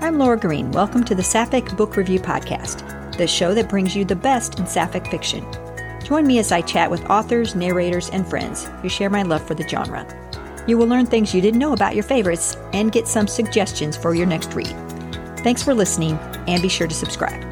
I'm 0.00 0.16
Laura 0.16 0.38
Green. 0.38 0.70
Welcome 0.70 1.02
to 1.04 1.14
the 1.16 1.24
Sapphic 1.24 1.76
Book 1.76 1.96
Review 1.96 2.20
Podcast, 2.20 3.16
the 3.16 3.26
show 3.26 3.52
that 3.52 3.68
brings 3.68 3.96
you 3.96 4.04
the 4.04 4.14
best 4.14 4.60
in 4.60 4.64
Sapphic 4.64 5.08
fiction. 5.08 5.44
Join 6.04 6.24
me 6.24 6.38
as 6.38 6.52
I 6.52 6.60
chat 6.60 6.88
with 6.88 7.04
authors, 7.10 7.56
narrators, 7.56 8.08
and 8.10 8.24
friends 8.24 8.66
who 8.80 8.88
share 8.88 9.10
my 9.10 9.22
love 9.24 9.44
for 9.44 9.54
the 9.54 9.66
genre. 9.66 10.06
You 10.68 10.78
will 10.78 10.86
learn 10.86 11.04
things 11.04 11.34
you 11.34 11.40
didn't 11.40 11.58
know 11.58 11.72
about 11.72 11.96
your 11.96 12.04
favorites 12.04 12.56
and 12.72 12.92
get 12.92 13.08
some 13.08 13.26
suggestions 13.26 13.96
for 13.96 14.14
your 14.14 14.24
next 14.24 14.54
read. 14.54 14.72
Thanks 15.38 15.64
for 15.64 15.74
listening, 15.74 16.16
and 16.46 16.62
be 16.62 16.68
sure 16.68 16.86
to 16.86 16.94
subscribe. 16.94 17.42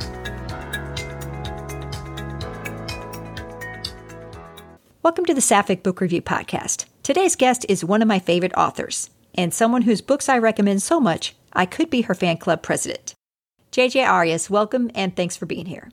Welcome 5.02 5.24
to 5.24 5.34
the 5.34 5.40
Sapphic 5.40 5.82
Book 5.82 6.00
Review 6.00 6.22
Podcast. 6.22 6.84
Today's 7.02 7.34
guest 7.34 7.66
is 7.68 7.84
one 7.84 8.02
of 8.02 8.08
my 8.08 8.20
favorite 8.20 8.56
authors, 8.56 9.10
and 9.34 9.52
someone 9.52 9.82
whose 9.82 10.00
books 10.00 10.28
I 10.28 10.38
recommend 10.38 10.80
so 10.80 11.00
much 11.00 11.35
I 11.56 11.66
could 11.66 11.90
be 11.90 12.02
her 12.02 12.14
fan 12.14 12.36
club 12.36 12.62
president. 12.62 13.14
JJ 13.72 14.06
Arias, 14.06 14.48
welcome 14.48 14.90
and 14.94 15.16
thanks 15.16 15.36
for 15.36 15.46
being 15.46 15.66
here. 15.66 15.90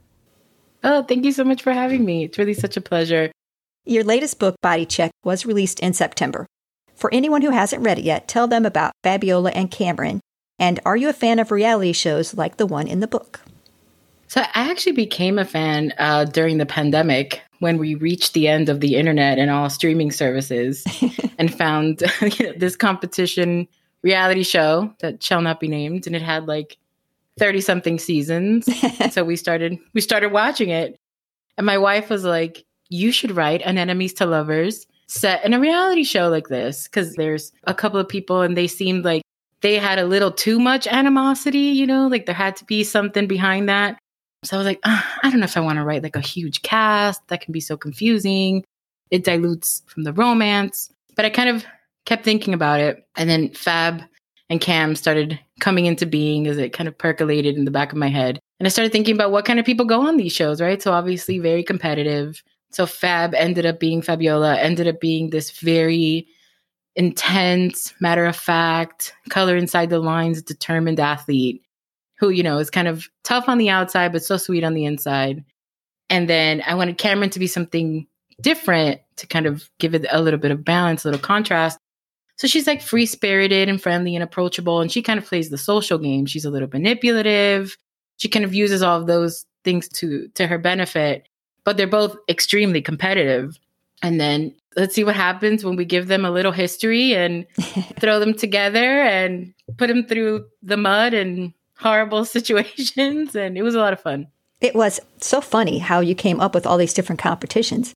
Oh, 0.83 1.03
thank 1.03 1.23
you 1.23 1.31
so 1.31 1.45
much 1.45 1.63
for 1.63 1.71
having 1.71 2.03
me. 2.03 2.25
It's 2.25 2.37
really 2.37 2.53
such 2.53 2.75
a 2.75 2.81
pleasure. 2.81 3.31
Your 3.85 4.03
latest 4.03 4.39
book, 4.39 4.55
Body 4.61 4.85
Check, 4.85 5.11
was 5.23 5.45
released 5.45 5.79
in 5.79 5.93
September. 5.93 6.45
For 6.95 7.13
anyone 7.13 7.41
who 7.41 7.51
hasn't 7.51 7.83
read 7.83 7.99
it 7.99 8.05
yet, 8.05 8.27
tell 8.27 8.47
them 8.47 8.65
about 8.65 8.93
Fabiola 9.03 9.51
and 9.51 9.71
Cameron. 9.71 10.19
And 10.59 10.79
are 10.85 10.95
you 10.95 11.09
a 11.09 11.13
fan 11.13 11.39
of 11.39 11.51
reality 11.51 11.93
shows 11.93 12.33
like 12.33 12.57
the 12.57 12.65
one 12.65 12.87
in 12.87 12.99
the 12.99 13.07
book? 13.07 13.41
So, 14.27 14.41
I 14.41 14.71
actually 14.71 14.93
became 14.93 15.37
a 15.37 15.45
fan 15.45 15.93
uh, 15.97 16.25
during 16.25 16.57
the 16.57 16.65
pandemic 16.65 17.41
when 17.59 17.77
we 17.77 17.95
reached 17.95 18.33
the 18.33 18.47
end 18.47 18.67
of 18.67 18.79
the 18.79 18.95
internet 18.95 19.37
and 19.37 19.51
all 19.51 19.69
streaming 19.69 20.11
services 20.11 20.83
and 21.37 21.53
found 21.53 22.03
you 22.21 22.29
know, 22.47 22.53
this 22.57 22.75
competition 22.75 23.67
reality 24.03 24.43
show 24.43 24.93
that 24.99 25.23
shall 25.23 25.41
not 25.41 25.59
be 25.59 25.67
named 25.67 26.05
and 26.05 26.15
it 26.15 26.21
had 26.21 26.45
like 26.47 26.77
30 27.39 27.61
something 27.61 27.99
seasons. 27.99 28.69
So 29.11 29.23
we 29.23 29.35
started 29.35 29.77
we 29.93 30.01
started 30.01 30.31
watching 30.31 30.69
it. 30.69 30.95
And 31.57 31.65
my 31.65 31.77
wife 31.77 32.09
was 32.09 32.23
like 32.23 32.65
you 32.89 33.11
should 33.11 33.35
write 33.35 33.61
an 33.61 33.77
enemies 33.77 34.13
to 34.13 34.25
lovers 34.25 34.85
set 35.07 35.45
in 35.45 35.53
a 35.53 35.59
reality 35.59 36.03
show 36.03 36.29
like 36.29 36.47
this. 36.47 36.87
Because 36.87 37.15
there's 37.15 37.51
a 37.65 37.73
couple 37.73 37.99
of 37.99 38.07
people 38.07 38.41
and 38.41 38.57
they 38.57 38.67
seemed 38.67 39.05
like 39.05 39.21
they 39.61 39.77
had 39.77 39.99
a 39.99 40.05
little 40.05 40.31
too 40.31 40.59
much 40.59 40.87
animosity 40.87 41.71
you 41.79 41.87
know 41.87 42.07
like 42.07 42.25
there 42.25 42.35
had 42.35 42.55
to 42.57 42.65
be 42.65 42.83
something 42.83 43.27
behind 43.27 43.69
that. 43.69 43.99
So 44.43 44.57
i 44.57 44.59
was 44.59 44.67
like 44.67 44.79
oh, 44.83 45.05
i 45.23 45.29
don't 45.29 45.39
know 45.39 45.45
if 45.45 45.57
i 45.57 45.61
want 45.61 45.77
to 45.77 45.85
write 45.85 46.03
like 46.03 46.15
a 46.15 46.21
huge 46.21 46.61
cast. 46.61 47.25
That 47.27 47.41
can 47.41 47.51
be 47.51 47.61
so 47.61 47.77
confusing. 47.77 48.63
It 49.11 49.23
dilutes 49.23 49.83
from 49.87 50.03
the 50.03 50.13
romance. 50.13 50.89
But 51.15 51.25
i 51.25 51.29
kind 51.29 51.49
of 51.49 51.65
kept 52.05 52.23
thinking 52.23 52.53
about 52.53 52.79
it. 52.79 53.05
And 53.15 53.29
then 53.29 53.49
Fab 53.51 54.01
and 54.49 54.61
Cam 54.61 54.95
started 54.95 55.39
coming 55.59 55.85
into 55.85 56.05
being 56.05 56.47
as 56.47 56.57
it 56.57 56.73
kind 56.73 56.87
of 56.87 56.97
percolated 56.97 57.55
in 57.55 57.65
the 57.65 57.71
back 57.71 57.91
of 57.91 57.97
my 57.97 58.09
head. 58.09 58.39
And 58.59 58.67
I 58.67 58.69
started 58.69 58.91
thinking 58.91 59.15
about 59.15 59.31
what 59.31 59.45
kind 59.45 59.59
of 59.59 59.65
people 59.65 59.85
go 59.85 60.07
on 60.07 60.17
these 60.17 60.33
shows, 60.33 60.61
right? 60.61 60.81
So 60.81 60.91
obviously 60.91 61.39
very 61.39 61.63
competitive. 61.63 62.41
So 62.71 62.85
Fab 62.85 63.33
ended 63.35 63.65
up 63.65 63.79
being 63.79 64.01
Fabiola, 64.01 64.57
ended 64.57 64.87
up 64.87 64.99
being 64.99 65.29
this 65.29 65.51
very 65.51 66.27
intense, 66.95 67.93
matter 67.99 68.25
of 68.25 68.35
fact, 68.35 69.13
color 69.29 69.55
inside 69.55 69.89
the 69.89 69.99
lines, 69.99 70.41
determined 70.41 70.99
athlete 70.99 71.61
who, 72.19 72.29
you 72.29 72.43
know, 72.43 72.57
is 72.57 72.69
kind 72.69 72.87
of 72.87 73.09
tough 73.23 73.49
on 73.49 73.57
the 73.57 73.69
outside, 73.69 74.13
but 74.13 74.23
so 74.23 74.37
sweet 74.37 74.63
on 74.63 74.73
the 74.73 74.85
inside. 74.85 75.43
And 76.09 76.29
then 76.29 76.63
I 76.65 76.75
wanted 76.75 76.97
Cameron 76.97 77.29
to 77.31 77.39
be 77.39 77.47
something 77.47 78.07
different 78.39 79.01
to 79.17 79.27
kind 79.27 79.45
of 79.45 79.69
give 79.79 79.93
it 79.93 80.05
a 80.09 80.21
little 80.21 80.39
bit 80.39 80.51
of 80.51 80.63
balance, 80.63 81.03
a 81.03 81.09
little 81.09 81.21
contrast. 81.21 81.77
So 82.37 82.47
she's 82.47 82.67
like 82.67 82.81
free 82.81 83.05
spirited 83.05 83.69
and 83.69 83.81
friendly 83.81 84.15
and 84.15 84.23
approachable. 84.23 84.81
And 84.81 84.91
she 84.91 85.01
kind 85.01 85.19
of 85.19 85.25
plays 85.25 85.49
the 85.49 85.57
social 85.57 85.97
game. 85.97 86.25
She's 86.25 86.45
a 86.45 86.49
little 86.49 86.69
manipulative. 86.71 87.77
She 88.17 88.29
kind 88.29 88.45
of 88.45 88.53
uses 88.53 88.81
all 88.81 88.99
of 88.99 89.07
those 89.07 89.45
things 89.63 89.87
to 89.89 90.27
to 90.35 90.47
her 90.47 90.57
benefit. 90.57 91.27
But 91.63 91.77
they're 91.77 91.87
both 91.87 92.17
extremely 92.27 92.81
competitive. 92.81 93.57
And 94.01 94.19
then 94.19 94.53
let's 94.75 94.93
see 94.93 95.03
what 95.03 95.15
happens 95.15 95.63
when 95.63 95.75
we 95.75 95.85
give 95.85 96.07
them 96.07 96.25
a 96.25 96.31
little 96.31 96.51
history 96.51 97.13
and 97.13 97.45
throw 97.99 98.19
them 98.19 98.33
together 98.33 99.01
and 99.01 99.53
put 99.77 99.87
them 99.87 100.05
through 100.05 100.45
the 100.61 100.77
mud 100.77 101.13
and 101.13 101.53
horrible 101.77 102.25
situations. 102.37 103.35
And 103.35 103.57
it 103.57 103.63
was 103.63 103.75
a 103.75 103.79
lot 103.79 103.93
of 103.93 104.01
fun. 104.01 104.27
It 104.59 104.75
was 104.75 104.99
so 105.17 105.41
funny 105.41 105.77
how 105.77 105.99
you 105.99 106.15
came 106.15 106.39
up 106.39 106.55
with 106.55 106.65
all 106.65 106.77
these 106.77 106.93
different 106.93 107.19
competitions. 107.19 107.93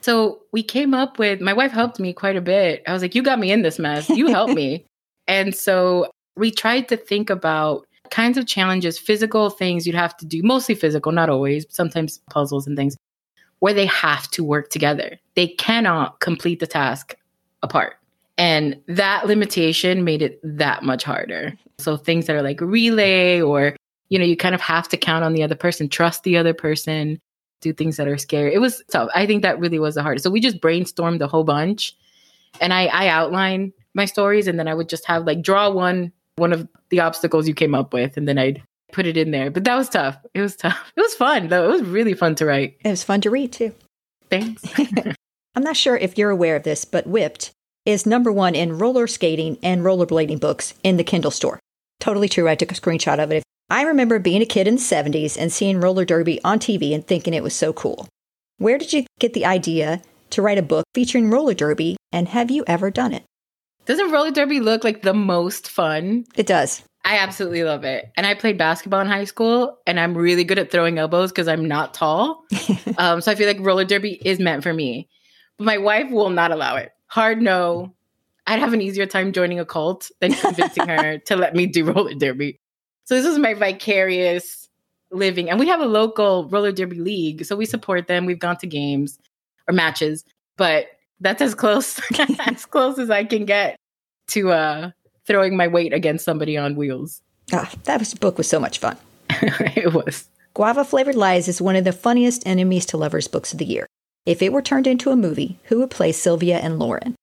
So 0.00 0.40
we 0.52 0.62
came 0.62 0.94
up 0.94 1.18
with, 1.18 1.40
my 1.40 1.52
wife 1.52 1.72
helped 1.72 1.98
me 1.98 2.12
quite 2.12 2.36
a 2.36 2.40
bit. 2.40 2.82
I 2.86 2.92
was 2.92 3.02
like, 3.02 3.14
you 3.14 3.22
got 3.22 3.38
me 3.38 3.50
in 3.50 3.62
this 3.62 3.78
mess. 3.78 4.08
You 4.08 4.28
helped 4.28 4.54
me. 4.54 4.84
And 5.30 5.54
so 5.54 6.10
we 6.38 6.50
tried 6.50 6.88
to 6.88 6.96
think 6.96 7.28
about 7.28 7.86
kinds 8.10 8.38
of 8.38 8.46
challenges, 8.46 8.98
physical 8.98 9.50
things 9.50 9.86
you'd 9.86 9.94
have 9.94 10.16
to 10.16 10.24
do, 10.24 10.42
mostly 10.42 10.74
physical, 10.74 11.12
not 11.12 11.28
always, 11.28 11.66
sometimes 11.68 12.18
puzzles 12.30 12.66
and 12.66 12.78
things, 12.78 12.96
where 13.58 13.74
they 13.74 13.84
have 13.84 14.30
to 14.30 14.42
work 14.42 14.70
together. 14.70 15.18
They 15.34 15.48
cannot 15.48 16.20
complete 16.20 16.60
the 16.60 16.66
task 16.66 17.14
apart. 17.62 17.96
And 18.38 18.80
that 18.86 19.26
limitation 19.26 20.04
made 20.04 20.22
it 20.22 20.40
that 20.42 20.82
much 20.82 21.04
harder. 21.04 21.52
So 21.78 21.98
things 21.98 22.24
that 22.26 22.36
are 22.36 22.42
like 22.42 22.62
relay 22.62 23.42
or, 23.42 23.76
you 24.08 24.18
know, 24.18 24.24
you 24.24 24.36
kind 24.36 24.54
of 24.54 24.60
have 24.62 24.88
to 24.88 24.96
count 24.96 25.24
on 25.24 25.34
the 25.34 25.42
other 25.42 25.56
person, 25.56 25.88
trust 25.88 26.22
the 26.22 26.36
other 26.36 26.54
person 26.54 27.18
do 27.60 27.72
things 27.72 27.96
that 27.96 28.08
are 28.08 28.18
scary. 28.18 28.54
It 28.54 28.58
was 28.58 28.82
tough. 28.90 29.08
I 29.14 29.26
think 29.26 29.42
that 29.42 29.58
really 29.58 29.78
was 29.78 29.94
the 29.94 30.02
hardest. 30.02 30.24
So 30.24 30.30
we 30.30 30.40
just 30.40 30.60
brainstormed 30.60 31.20
a 31.20 31.26
whole 31.26 31.44
bunch 31.44 31.96
and 32.60 32.72
I, 32.72 32.86
I 32.86 33.08
outlined 33.08 33.72
my 33.94 34.04
stories 34.04 34.46
and 34.46 34.58
then 34.58 34.68
I 34.68 34.74
would 34.74 34.88
just 34.88 35.06
have 35.06 35.26
like 35.26 35.42
draw 35.42 35.70
one, 35.70 36.12
one 36.36 36.52
of 36.52 36.68
the 36.90 37.00
obstacles 37.00 37.48
you 37.48 37.54
came 37.54 37.74
up 37.74 37.92
with, 37.92 38.16
and 38.16 38.26
then 38.28 38.38
I'd 38.38 38.62
put 38.92 39.06
it 39.06 39.16
in 39.16 39.30
there. 39.30 39.50
But 39.50 39.64
that 39.64 39.76
was 39.76 39.88
tough. 39.88 40.16
It 40.34 40.40
was 40.40 40.56
tough. 40.56 40.92
It 40.96 41.00
was 41.00 41.14
fun 41.14 41.48
though. 41.48 41.64
It 41.68 41.72
was 41.72 41.82
really 41.82 42.14
fun 42.14 42.34
to 42.36 42.46
write. 42.46 42.76
It 42.84 42.90
was 42.90 43.04
fun 43.04 43.20
to 43.22 43.30
read 43.30 43.52
too. 43.52 43.74
Thanks. 44.30 44.62
I'm 45.54 45.62
not 45.64 45.76
sure 45.76 45.96
if 45.96 46.18
you're 46.18 46.30
aware 46.30 46.56
of 46.56 46.62
this, 46.62 46.84
but 46.84 47.06
Whipped 47.06 47.52
is 47.84 48.06
number 48.06 48.30
one 48.30 48.54
in 48.54 48.78
roller 48.78 49.06
skating 49.06 49.58
and 49.62 49.82
rollerblading 49.82 50.40
books 50.40 50.74
in 50.82 50.98
the 50.98 51.04
Kindle 51.04 51.30
store. 51.30 51.58
Totally 52.00 52.28
true. 52.28 52.48
I 52.48 52.54
took 52.54 52.70
a 52.70 52.74
screenshot 52.74 53.22
of 53.22 53.32
it. 53.32 53.42
I 53.70 53.82
remember 53.82 54.18
being 54.18 54.40
a 54.40 54.46
kid 54.46 54.66
in 54.66 54.76
the 54.76 54.80
70s 54.80 55.36
and 55.38 55.52
seeing 55.52 55.78
roller 55.78 56.06
derby 56.06 56.40
on 56.42 56.58
TV 56.58 56.94
and 56.94 57.06
thinking 57.06 57.34
it 57.34 57.42
was 57.42 57.54
so 57.54 57.74
cool. 57.74 58.08
Where 58.56 58.78
did 58.78 58.94
you 58.94 59.04
get 59.20 59.34
the 59.34 59.44
idea 59.44 60.00
to 60.30 60.40
write 60.40 60.56
a 60.56 60.62
book 60.62 60.86
featuring 60.94 61.28
roller 61.28 61.52
derby, 61.52 61.96
and 62.10 62.28
have 62.28 62.50
you 62.50 62.64
ever 62.66 62.90
done 62.90 63.12
it? 63.12 63.24
Doesn't 63.84 64.10
roller 64.10 64.30
derby 64.30 64.60
look 64.60 64.84
like 64.84 65.02
the 65.02 65.12
most 65.12 65.68
fun? 65.68 66.24
It 66.34 66.46
does. 66.46 66.82
I 67.04 67.18
absolutely 67.18 67.62
love 67.62 67.84
it. 67.84 68.10
And 68.16 68.26
I 68.26 68.34
played 68.34 68.56
basketball 68.56 69.00
in 69.00 69.06
high 69.06 69.24
school, 69.24 69.78
and 69.86 70.00
I'm 70.00 70.16
really 70.16 70.44
good 70.44 70.58
at 70.58 70.70
throwing 70.70 70.98
elbows 70.98 71.30
because 71.30 71.46
I'm 71.46 71.68
not 71.68 71.92
tall. 71.92 72.44
um, 72.98 73.20
so 73.20 73.30
I 73.30 73.34
feel 73.34 73.46
like 73.46 73.60
roller 73.60 73.84
derby 73.84 74.18
is 74.24 74.40
meant 74.40 74.62
for 74.62 74.72
me. 74.72 75.10
But 75.58 75.64
my 75.64 75.78
wife 75.78 76.10
will 76.10 76.30
not 76.30 76.52
allow 76.52 76.76
it. 76.76 76.92
Hard 77.06 77.42
no. 77.42 77.94
I'd 78.46 78.60
have 78.60 78.72
an 78.72 78.80
easier 78.80 79.04
time 79.04 79.32
joining 79.32 79.60
a 79.60 79.66
cult 79.66 80.10
than 80.20 80.32
convincing 80.32 80.88
her 80.88 81.18
to 81.18 81.36
let 81.36 81.54
me 81.54 81.66
do 81.66 81.84
roller 81.84 82.14
derby. 82.14 82.60
So 83.08 83.14
this 83.14 83.24
is 83.24 83.38
my 83.38 83.54
vicarious 83.54 84.68
living. 85.10 85.48
And 85.48 85.58
we 85.58 85.66
have 85.66 85.80
a 85.80 85.86
local 85.86 86.46
roller 86.50 86.72
derby 86.72 87.00
league. 87.00 87.46
So 87.46 87.56
we 87.56 87.64
support 87.64 88.06
them. 88.06 88.26
We've 88.26 88.38
gone 88.38 88.58
to 88.58 88.66
games 88.66 89.18
or 89.66 89.72
matches, 89.72 90.26
but 90.58 90.88
that's 91.18 91.40
as 91.40 91.54
close 91.54 91.98
as 92.40 92.66
close 92.66 92.98
as 92.98 93.08
I 93.08 93.24
can 93.24 93.46
get 93.46 93.76
to 94.28 94.52
uh 94.52 94.90
throwing 95.24 95.56
my 95.56 95.68
weight 95.68 95.94
against 95.94 96.26
somebody 96.26 96.58
on 96.58 96.76
wheels. 96.76 97.22
Ah, 97.50 97.72
that 97.84 97.98
was, 97.98 98.12
book 98.12 98.36
was 98.36 98.46
so 98.46 98.60
much 98.60 98.78
fun. 98.78 98.98
it 99.30 99.94
was. 99.94 100.28
Guava 100.52 100.84
Flavored 100.84 101.14
Lies 101.14 101.48
is 101.48 101.62
one 101.62 101.76
of 101.76 101.84
the 101.84 101.92
funniest 101.92 102.46
enemies 102.46 102.84
to 102.86 102.98
lovers 102.98 103.26
books 103.26 103.52
of 103.52 103.58
the 103.58 103.64
year. 103.64 103.86
If 104.26 104.42
it 104.42 104.52
were 104.52 104.60
turned 104.60 104.86
into 104.86 105.10
a 105.10 105.16
movie, 105.16 105.58
who 105.64 105.78
would 105.78 105.90
play 105.90 106.12
Sylvia 106.12 106.58
and 106.58 106.78
Lauren? 106.78 107.14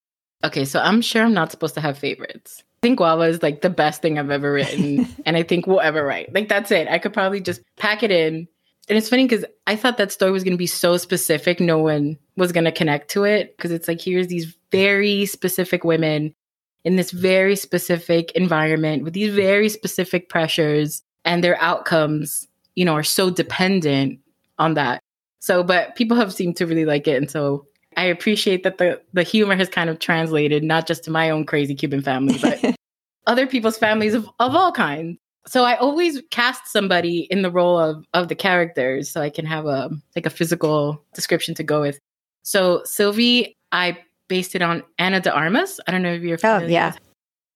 Okay, 0.44 0.66
so 0.66 0.79
I'm 0.79 1.03
sure 1.03 1.23
I'm 1.23 1.34
not 1.35 1.52
supposed 1.52 1.75
to 1.75 1.81
have 1.81 2.00
favorites 2.00 2.63
think 2.85 2.97
Guava 2.97 3.23
is 3.23 3.41
like 3.41 3.62
the 3.62 3.69
best 3.72 4.03
thing 4.03 4.19
I've 4.19 4.29
ever 4.29 4.51
written, 4.51 5.07
and 5.25 5.35
I 5.35 5.41
think 5.41 5.66
we'll 5.66 5.81
ever 5.81 6.05
write. 6.05 6.32
Like 6.32 6.49
that's 6.49 6.70
it. 6.70 6.87
I 6.87 6.99
could 6.99 7.14
probably 7.14 7.41
just 7.41 7.61
pack 7.78 8.03
it 8.03 8.11
in. 8.11 8.47
And 8.87 8.96
it's 8.96 9.09
funny 9.09 9.26
because 9.26 9.43
I 9.66 9.76
thought 9.76 9.97
that 9.97 10.11
story 10.11 10.29
was 10.29 10.43
going 10.43 10.53
to 10.53 10.58
be 10.59 10.67
so 10.67 10.96
specific, 10.97 11.59
no 11.59 11.79
one 11.79 12.20
was 12.37 12.52
going 12.52 12.66
to 12.66 12.72
connect 12.72 13.09
to 13.11 13.23
it. 13.23 13.58
Because 13.58 13.72
it's 13.72 13.87
like, 13.87 13.99
here's 13.99 14.28
these 14.28 14.55
very 14.72 15.26
specific 15.26 15.84
women 15.84 16.35
in 16.84 16.96
this 16.96 17.09
very 17.09 17.55
specific 17.55 18.32
environment 18.34 19.03
with 19.03 19.14
these 19.14 19.34
very 19.34 19.70
specific 19.70 20.29
pressures, 20.29 21.02
and 21.23 21.43
their 21.43 21.59
outcomes, 21.59 22.47
you 22.76 22.85
know, 22.85 22.93
are 22.93 23.02
so 23.02 23.32
dependent 23.32 24.20
on 24.59 24.76
that. 24.76 25.02
So, 25.40 25.64
but 25.64 25.96
people 25.96 26.17
have 26.17 26.32
seemed 26.32 26.58
to 26.58 26.67
really 26.67 26.85
like 26.85 27.08
it. 27.08 27.17
And 27.17 27.32
so 27.32 27.66
I 27.97 28.06
appreciate 28.06 28.64
that 28.64 28.78
the 28.78 29.02
the 29.14 29.24
humor 29.24 29.56
has 29.56 29.70
kind 29.70 29.90
of 29.90 30.00
translated 30.00 30.64
not 30.64 30.88
just 30.88 31.03
to 31.06 31.12
my 31.12 31.30
own 31.30 31.46
crazy 31.46 31.76
Cuban 31.76 32.02
family, 32.02 32.38
but 32.42 32.76
other 33.28 33.47
people's 33.47 33.78
families 33.78 34.14
of, 34.14 34.30
of 34.40 34.56
all 34.56 34.72
kinds. 34.72 35.18
So 35.47 35.64
I 35.64 35.76
always 35.76 36.22
cast 36.32 36.68
somebody 36.68 37.20
in 37.30 37.42
the 37.42 37.52
role 37.52 37.78
of 37.78 38.06
of 38.14 38.28
the 38.28 38.36
characters 38.36 39.09
so 39.09 39.22
I 39.22 39.30
can 39.30 39.46
have 39.46 39.66
a 39.66 39.90
like 40.16 40.26
a 40.26 40.32
physical 40.32 41.03
description 41.14 41.56
to 41.56 41.64
go 41.64 41.82
with. 41.82 42.00
So 42.44 42.82
Sylvie, 42.86 43.56
I 43.72 43.97
based 44.28 44.56
it 44.56 44.62
on 44.62 44.84
Ana 45.00 45.22
de 45.22 45.32
Armas. 45.32 45.80
I 45.88 45.92
don't 45.92 46.02
know 46.02 46.14
if 46.14 46.22
you're 46.22 46.36
oh, 46.36 46.38
familiar. 46.38 46.68
Oh 46.68 46.70
yeah. 46.70 46.94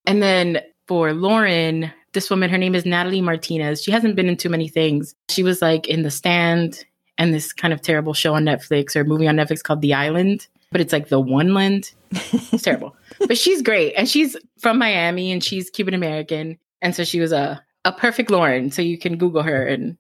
And 0.06 0.22
then 0.22 0.62
for 0.88 1.14
Lauren, 1.14 1.92
this 2.14 2.30
woman, 2.30 2.50
her 2.50 2.58
name 2.58 2.76
is 2.76 2.86
Natalie 2.86 3.22
Martinez. 3.22 3.84
She 3.84 3.92
hasn't 3.92 4.16
been 4.16 4.28
in 4.28 4.38
too 4.38 4.50
many 4.50 4.68
things. 4.68 5.14
She 5.30 5.44
was 5.44 5.62
like 5.62 5.88
in 5.88 6.04
The 6.04 6.12
Stand 6.12 6.86
and 7.20 7.34
this 7.34 7.54
kind 7.54 7.74
of 7.74 7.82
terrible 7.82 8.14
show 8.14 8.34
on 8.34 8.46
Netflix 8.46 8.96
or 8.96 9.04
movie 9.04 9.28
on 9.28 9.36
Netflix 9.36 9.62
called 9.62 9.82
The 9.82 9.94
Island, 9.94 10.48
but 10.72 10.82
it's 10.82 10.94
like 10.94 11.10
The 11.10 11.20
One 11.20 11.54
Land. 11.54 11.92
It's 12.12 12.64
terrible. 12.64 12.96
but 13.28 13.38
she's 13.38 13.62
great. 13.62 13.94
And 13.94 14.10
she's 14.10 14.36
from 14.58 14.80
Miami 14.80 15.32
and 15.32 15.44
she's 15.44 15.70
Cuban 15.70 15.94
American. 15.94 16.58
And 16.82 16.96
so 16.96 17.04
she 17.04 17.20
was 17.20 17.34
a, 17.34 17.64
a 17.84 17.92
perfect 17.92 18.32
Lauren. 18.32 18.72
So 18.72 18.82
you 18.82 18.98
can 18.98 19.18
Google 19.18 19.44
her 19.44 19.68
and 19.68 19.98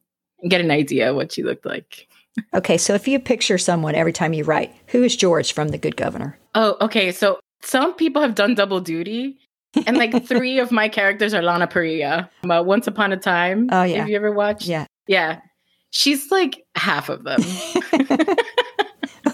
get 0.47 0.61
an 0.61 0.71
idea 0.71 1.13
what 1.13 1.33
she 1.33 1.43
looked 1.43 1.65
like. 1.65 2.07
Okay, 2.53 2.77
so 2.77 2.93
if 2.93 3.05
you 3.05 3.19
picture 3.19 3.57
someone 3.57 3.95
every 3.95 4.13
time 4.13 4.31
you 4.31 4.45
write, 4.45 4.73
who 4.87 5.03
is 5.03 5.15
George 5.15 5.51
from 5.53 5.67
The 5.69 5.77
Good 5.77 5.97
Governor? 5.97 6.39
Oh, 6.55 6.77
okay. 6.79 7.11
So 7.11 7.39
some 7.61 7.93
people 7.95 8.21
have 8.21 8.33
done 8.33 8.55
double 8.55 8.79
duty. 8.79 9.37
and 9.85 9.97
like 9.97 10.25
three 10.25 10.59
of 10.59 10.71
my 10.71 10.87
characters 10.87 11.33
are 11.33 11.41
Lana 11.41 11.67
Parrilla. 11.67 12.29
Uh, 12.49 12.63
Once 12.63 12.87
Upon 12.87 13.11
a 13.11 13.17
Time. 13.17 13.67
Oh, 13.73 13.83
yeah. 13.83 13.97
Have 13.97 14.09
you 14.09 14.15
ever 14.15 14.31
watched? 14.31 14.67
Yeah. 14.67 14.85
Yeah. 15.05 15.41
She's 15.91 16.31
like 16.31 16.65
half 16.75 17.09
of 17.09 17.23
them. 17.23 17.41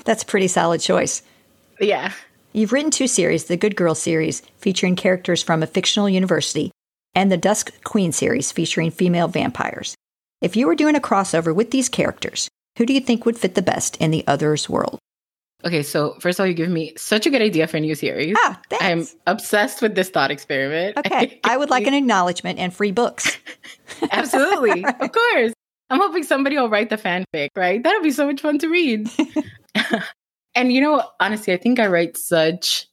That's 0.05 0.23
a 0.23 0.27
pretty 0.27 0.47
solid 0.47 0.81
choice. 0.81 1.21
yeah. 1.79 2.11
You've 2.53 2.71
written 2.71 2.91
two 2.91 3.07
series 3.07 3.45
the 3.45 3.57
Good 3.57 3.75
Girl 3.75 3.95
series, 3.95 4.41
featuring 4.59 4.95
characters 4.95 5.43
from 5.43 5.61
a 5.61 5.67
fictional 5.67 6.07
university, 6.07 6.71
and 7.13 7.29
the 7.29 7.35
Dusk 7.37 7.83
Queen 7.83 8.13
series, 8.13 8.51
featuring 8.53 8.91
female 8.91 9.27
vampires. 9.27 9.93
If 10.41 10.55
you 10.55 10.65
were 10.67 10.75
doing 10.75 10.95
a 10.95 11.01
crossover 11.01 11.53
with 11.53 11.71
these 11.71 11.89
characters, 11.89 12.47
who 12.77 12.85
do 12.85 12.93
you 12.93 13.01
think 13.01 13.25
would 13.25 13.37
fit 13.37 13.55
the 13.55 13.61
best 13.61 13.97
in 13.97 14.11
the 14.11 14.25
other's 14.25 14.69
world? 14.69 14.99
Okay, 15.65 15.81
so 15.83 16.15
first 16.21 16.39
of 16.39 16.43
all, 16.43 16.47
you 16.47 16.53
give 16.53 16.69
me 16.69 16.93
such 16.95 17.25
a 17.25 17.29
good 17.29 17.41
idea 17.41 17.67
for 17.67 17.77
a 17.77 17.79
new 17.81 17.95
series. 17.95 18.37
Ah, 18.39 18.61
I'm 18.79 19.05
obsessed 19.27 19.81
with 19.81 19.95
this 19.95 20.09
thought 20.09 20.29
experiment. 20.31 20.95
Okay, 20.97 21.41
I 21.43 21.57
would 21.57 21.69
like 21.69 21.87
an 21.87 21.93
acknowledgement 21.95 22.59
and 22.59 22.73
free 22.73 22.91
books. 22.91 23.37
Absolutely. 24.11 24.85
Of 24.99 25.11
course. 25.11 25.53
I'm 25.89 25.99
hoping 25.99 26.23
somebody 26.23 26.57
will 26.57 26.69
write 26.69 26.89
the 26.89 26.97
fanfic, 26.97 27.49
right? 27.55 27.83
That'll 27.83 28.01
be 28.01 28.11
so 28.11 28.25
much 28.25 28.41
fun 28.41 28.57
to 28.59 28.69
read. 28.69 29.09
and 30.55 30.73
you 30.73 30.81
know, 30.81 31.03
honestly, 31.19 31.53
I 31.53 31.57
think 31.57 31.79
I 31.79 31.87
write 31.87 32.17
such 32.17 32.87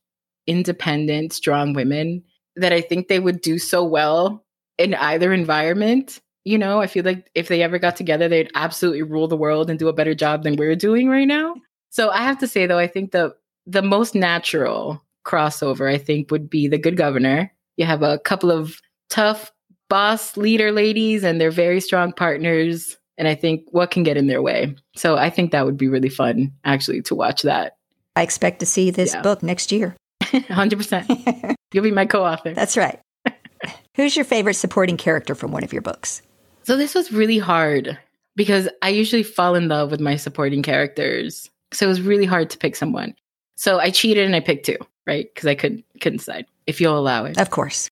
independent, 0.46 1.32
strong 1.32 1.72
women 1.72 2.22
that 2.56 2.72
I 2.72 2.80
think 2.80 3.08
they 3.08 3.20
would 3.20 3.40
do 3.40 3.58
so 3.58 3.84
well 3.84 4.44
in 4.78 4.94
either 4.94 5.32
environment. 5.32 6.20
You 6.44 6.58
know, 6.58 6.80
I 6.80 6.86
feel 6.86 7.04
like 7.04 7.30
if 7.34 7.48
they 7.48 7.62
ever 7.62 7.78
got 7.78 7.96
together, 7.96 8.28
they'd 8.28 8.50
absolutely 8.54 9.02
rule 9.02 9.28
the 9.28 9.36
world 9.36 9.70
and 9.70 9.78
do 9.78 9.88
a 9.88 9.92
better 9.92 10.14
job 10.14 10.42
than 10.42 10.56
we're 10.56 10.76
doing 10.76 11.08
right 11.08 11.28
now. 11.28 11.54
So 11.90 12.10
I 12.10 12.22
have 12.22 12.38
to 12.38 12.48
say 12.48 12.66
though, 12.66 12.78
I 12.78 12.86
think 12.86 13.12
the 13.12 13.34
the 13.66 13.82
most 13.82 14.14
natural 14.14 15.02
crossover 15.24 15.92
I 15.92 15.98
think 15.98 16.30
would 16.30 16.50
be 16.50 16.66
the 16.66 16.78
good 16.78 16.96
governor. 16.96 17.52
You 17.76 17.86
have 17.86 18.02
a 18.02 18.18
couple 18.18 18.50
of 18.50 18.80
tough 19.08 19.52
boss 19.92 20.38
leader 20.38 20.72
ladies 20.72 21.22
and 21.22 21.38
they're 21.38 21.50
very 21.50 21.78
strong 21.78 22.12
partners. 22.14 22.96
And 23.18 23.28
I 23.28 23.34
think 23.34 23.64
what 23.72 23.90
can 23.90 24.04
get 24.04 24.16
in 24.16 24.26
their 24.26 24.40
way. 24.40 24.74
So 24.96 25.16
I 25.16 25.28
think 25.28 25.52
that 25.52 25.66
would 25.66 25.76
be 25.76 25.86
really 25.88 26.08
fun 26.08 26.50
actually 26.64 27.02
to 27.02 27.14
watch 27.14 27.42
that. 27.42 27.76
I 28.16 28.22
expect 28.22 28.60
to 28.60 28.66
see 28.66 28.90
this 28.90 29.12
Yeah. 29.12 29.20
book 29.20 29.42
next 29.42 29.70
year. 29.70 29.94
100%. 30.22 31.54
You'll 31.74 31.84
be 31.84 31.90
my 31.90 32.06
co-author. 32.06 32.54
That's 32.54 32.78
right. 32.78 32.98
Who's 33.96 34.16
your 34.16 34.24
favorite 34.24 34.54
supporting 34.54 34.96
character 34.96 35.34
from 35.34 35.52
one 35.52 35.62
of 35.62 35.74
your 35.74 35.82
books? 35.82 36.22
So 36.62 36.78
this 36.78 36.94
was 36.94 37.12
really 37.12 37.38
hard 37.38 37.98
because 38.34 38.70
I 38.80 38.88
usually 38.88 39.22
fall 39.22 39.54
in 39.54 39.68
love 39.68 39.90
with 39.90 40.00
my 40.00 40.16
supporting 40.16 40.62
characters. 40.62 41.50
So 41.74 41.84
it 41.84 41.88
was 41.90 42.00
really 42.00 42.24
hard 42.24 42.48
to 42.50 42.58
pick 42.58 42.76
someone. 42.76 43.14
So 43.56 43.78
I 43.78 43.90
cheated 43.90 44.24
and 44.24 44.34
I 44.34 44.40
picked 44.40 44.64
two, 44.64 44.78
right? 45.06 45.26
Because 45.34 45.46
I 45.46 45.54
couldn't 45.54 45.84
couldn't 46.00 46.18
decide 46.18 46.46
if 46.66 46.80
you'll 46.80 46.98
allow 46.98 47.26
it. 47.26 47.36
Of 47.38 47.50
course. 47.50 47.90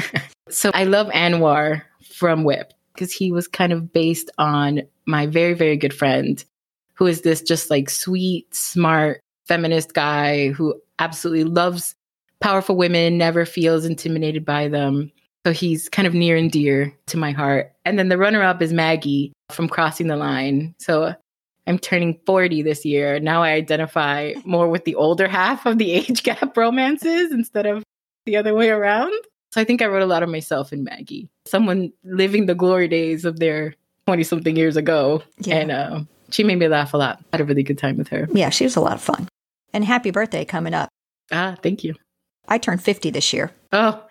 So 0.48 0.70
I 0.74 0.84
love 0.84 1.08
Anwar 1.08 1.82
from 2.04 2.44
Whip 2.44 2.72
because 2.94 3.12
he 3.12 3.32
was 3.32 3.48
kind 3.48 3.72
of 3.72 3.92
based 3.92 4.30
on 4.38 4.82
my 5.04 5.26
very, 5.26 5.54
very 5.54 5.76
good 5.76 5.92
friend 5.92 6.44
who 6.94 7.06
is 7.06 7.22
this 7.22 7.42
just 7.42 7.70
like 7.70 7.90
sweet, 7.90 8.52
smart, 8.54 9.20
feminist 9.46 9.92
guy 9.92 10.48
who 10.50 10.80
absolutely 10.98 11.44
loves 11.44 11.94
powerful 12.40 12.76
women, 12.76 13.18
never 13.18 13.44
feels 13.44 13.84
intimidated 13.84 14.44
by 14.44 14.68
them. 14.68 15.12
So 15.44 15.52
he's 15.52 15.88
kind 15.88 16.08
of 16.08 16.14
near 16.14 16.36
and 16.36 16.50
dear 16.50 16.96
to 17.08 17.16
my 17.16 17.32
heart. 17.32 17.72
And 17.84 17.98
then 17.98 18.08
the 18.08 18.18
runner 18.18 18.42
up 18.42 18.62
is 18.62 18.72
Maggie 18.72 19.32
from 19.50 19.68
Crossing 19.68 20.08
the 20.08 20.16
Line. 20.16 20.74
So 20.78 21.14
I'm 21.66 21.78
turning 21.78 22.18
40 22.24 22.62
this 22.62 22.84
year. 22.84 23.20
Now 23.20 23.42
I 23.42 23.50
identify 23.50 24.34
more 24.44 24.68
with 24.68 24.84
the 24.84 24.94
older 24.94 25.28
half 25.28 25.66
of 25.66 25.78
the 25.78 25.92
age 25.92 26.22
gap 26.22 26.56
romances 26.56 27.32
instead 27.32 27.66
of 27.66 27.82
the 28.24 28.36
other 28.36 28.54
way 28.54 28.70
around. 28.70 29.12
So 29.56 29.62
I 29.62 29.64
think 29.64 29.80
I 29.80 29.86
wrote 29.86 30.02
a 30.02 30.06
lot 30.06 30.22
of 30.22 30.28
myself 30.28 30.70
in 30.70 30.84
Maggie, 30.84 31.30
someone 31.46 31.90
living 32.04 32.44
the 32.44 32.54
glory 32.54 32.88
days 32.88 33.24
of 33.24 33.38
their 33.38 33.74
20 34.04 34.22
something 34.22 34.54
years 34.54 34.76
ago. 34.76 35.22
Yeah. 35.38 35.56
And 35.56 35.70
uh, 35.70 36.00
she 36.30 36.44
made 36.44 36.58
me 36.58 36.68
laugh 36.68 36.92
a 36.92 36.98
lot. 36.98 37.20
I 37.32 37.38
had 37.38 37.40
a 37.40 37.44
really 37.46 37.62
good 37.62 37.78
time 37.78 37.96
with 37.96 38.08
her. 38.08 38.28
Yeah, 38.34 38.50
she 38.50 38.64
was 38.64 38.76
a 38.76 38.82
lot 38.82 38.92
of 38.92 39.00
fun. 39.00 39.30
And 39.72 39.82
happy 39.82 40.10
birthday 40.10 40.44
coming 40.44 40.74
up. 40.74 40.90
Ah, 41.32 41.56
thank 41.62 41.84
you. 41.84 41.94
I 42.46 42.58
turned 42.58 42.82
50 42.82 43.08
this 43.08 43.32
year. 43.32 43.50
Oh, 43.72 44.04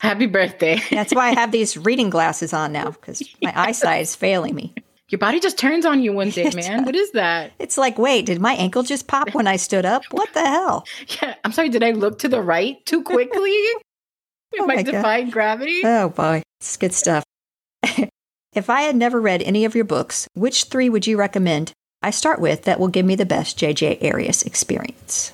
happy 0.00 0.26
birthday. 0.26 0.80
That's 0.90 1.14
why 1.14 1.28
I 1.28 1.34
have 1.34 1.52
these 1.52 1.76
reading 1.86 2.10
glasses 2.10 2.52
on 2.52 2.72
now 2.72 2.90
because 2.90 3.22
my 3.40 3.52
eyesight 3.54 4.02
is 4.02 4.16
failing 4.16 4.56
me. 4.56 4.74
Your 5.10 5.20
body 5.20 5.38
just 5.38 5.58
turns 5.58 5.86
on 5.86 6.02
you 6.02 6.12
one 6.12 6.30
day, 6.30 6.50
man. 6.56 6.84
What 6.84 6.96
is 6.96 7.12
that? 7.12 7.52
It's 7.60 7.78
like, 7.78 7.98
wait, 7.98 8.26
did 8.26 8.40
my 8.40 8.54
ankle 8.54 8.82
just 8.82 9.06
pop 9.06 9.32
when 9.32 9.46
I 9.46 9.54
stood 9.54 9.86
up? 9.86 10.02
What 10.10 10.34
the 10.34 10.44
hell? 10.44 10.84
Yeah, 11.22 11.36
I'm 11.44 11.52
sorry. 11.52 11.68
Did 11.68 11.84
I 11.84 11.92
look 11.92 12.18
to 12.18 12.28
the 12.28 12.42
right 12.42 12.84
too 12.84 13.04
quickly? 13.04 13.56
Oh 14.58 14.66
my 14.66 14.82
God. 14.82 14.92
defying 14.92 15.30
gravity? 15.30 15.80
Oh 15.84 16.08
boy, 16.10 16.42
it's 16.60 16.76
good 16.76 16.94
stuff. 16.94 17.24
if 17.82 18.70
I 18.70 18.82
had 18.82 18.96
never 18.96 19.20
read 19.20 19.42
any 19.42 19.64
of 19.64 19.74
your 19.74 19.84
books, 19.84 20.26
which 20.34 20.64
three 20.64 20.88
would 20.88 21.06
you 21.06 21.18
recommend 21.18 21.72
I 22.02 22.10
start 22.10 22.40
with 22.40 22.64
that 22.64 22.78
will 22.78 22.88
give 22.88 23.04
me 23.04 23.16
the 23.16 23.26
best 23.26 23.58
JJ 23.58 24.02
Arias 24.04 24.42
experience? 24.42 25.32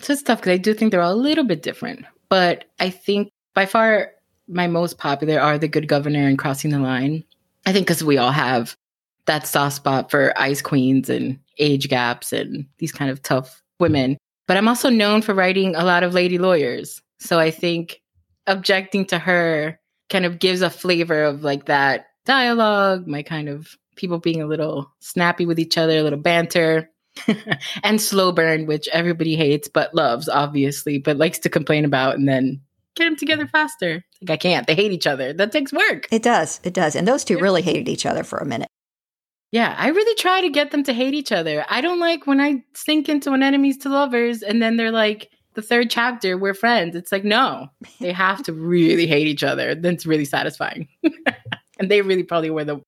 So 0.00 0.12
it's 0.12 0.22
tough 0.22 0.40
because 0.40 0.52
I 0.52 0.58
do 0.58 0.74
think 0.74 0.90
they're 0.90 1.02
all 1.02 1.12
a 1.12 1.16
little 1.16 1.44
bit 1.44 1.62
different. 1.62 2.04
But 2.28 2.64
I 2.78 2.90
think 2.90 3.30
by 3.54 3.66
far 3.66 4.12
my 4.48 4.66
most 4.66 4.98
popular 4.98 5.40
are 5.40 5.58
The 5.58 5.68
Good 5.68 5.88
Governor 5.88 6.28
and 6.28 6.38
Crossing 6.38 6.70
the 6.70 6.78
Line. 6.78 7.24
I 7.64 7.72
think 7.72 7.86
because 7.86 8.04
we 8.04 8.18
all 8.18 8.30
have 8.30 8.76
that 9.26 9.46
soft 9.46 9.76
spot 9.76 10.10
for 10.10 10.32
ice 10.38 10.62
queens 10.62 11.10
and 11.10 11.38
age 11.58 11.88
gaps 11.88 12.32
and 12.32 12.66
these 12.78 12.92
kind 12.92 13.10
of 13.10 13.22
tough 13.22 13.62
women. 13.80 14.16
But 14.46 14.56
I'm 14.56 14.68
also 14.68 14.88
known 14.88 15.22
for 15.22 15.34
writing 15.34 15.74
a 15.74 15.84
lot 15.84 16.04
of 16.04 16.14
lady 16.14 16.38
lawyers. 16.38 17.00
So 17.18 17.40
I 17.40 17.50
think 17.50 18.00
objecting 18.46 19.06
to 19.06 19.18
her 19.18 19.78
kind 20.08 20.24
of 20.24 20.38
gives 20.38 20.62
a 20.62 20.70
flavor 20.70 21.24
of 21.24 21.42
like 21.42 21.66
that 21.66 22.06
dialogue, 22.24 23.06
my 23.06 23.22
kind 23.22 23.48
of 23.48 23.76
people 23.96 24.18
being 24.18 24.42
a 24.42 24.46
little 24.46 24.92
snappy 25.00 25.46
with 25.46 25.58
each 25.58 25.78
other, 25.78 25.98
a 25.98 26.02
little 26.02 26.18
banter. 26.18 26.90
and 27.82 27.98
slow 27.98 28.30
burn, 28.30 28.66
which 28.66 28.88
everybody 28.88 29.36
hates 29.36 29.68
but 29.68 29.94
loves, 29.94 30.28
obviously, 30.28 30.98
but 30.98 31.16
likes 31.16 31.38
to 31.38 31.48
complain 31.48 31.86
about 31.86 32.14
and 32.14 32.28
then 32.28 32.60
get 32.94 33.04
them 33.04 33.16
together 33.16 33.46
faster. 33.46 34.04
Like 34.20 34.30
I 34.30 34.36
can't. 34.36 34.66
They 34.66 34.74
hate 34.74 34.92
each 34.92 35.06
other. 35.06 35.32
That 35.32 35.50
takes 35.50 35.72
work. 35.72 36.08
It 36.10 36.22
does, 36.22 36.60
it 36.62 36.74
does. 36.74 36.94
And 36.94 37.08
those 37.08 37.24
two 37.24 37.38
really 37.38 37.62
hated 37.62 37.88
each 37.88 38.04
other 38.04 38.22
for 38.22 38.38
a 38.38 38.44
minute. 38.44 38.68
Yeah, 39.52 39.74
I 39.78 39.88
really 39.88 40.14
try 40.16 40.40
to 40.40 40.50
get 40.50 40.72
them 40.72 40.82
to 40.84 40.92
hate 40.92 41.14
each 41.14 41.32
other. 41.32 41.64
I 41.68 41.80
don't 41.80 42.00
like 42.00 42.26
when 42.26 42.40
I 42.40 42.64
sink 42.74 43.08
into 43.08 43.32
an 43.32 43.42
enemies 43.42 43.78
to 43.78 43.88
lovers 43.88 44.42
and 44.42 44.60
then 44.60 44.76
they're 44.76 44.90
like 44.90 45.30
the 45.56 45.62
third 45.62 45.90
chapter, 45.90 46.38
we're 46.38 46.54
friends. 46.54 46.94
It's 46.94 47.10
like, 47.10 47.24
no, 47.24 47.68
they 47.98 48.12
have 48.12 48.42
to 48.44 48.52
really 48.52 49.06
hate 49.14 49.26
each 49.26 49.42
other. 49.42 49.74
That's 49.74 50.06
really 50.06 50.24
satisfying. 50.24 50.86
and 51.80 51.90
they 51.90 52.02
really 52.02 52.22
probably 52.22 52.50
were 52.50 52.64
the 52.64 52.80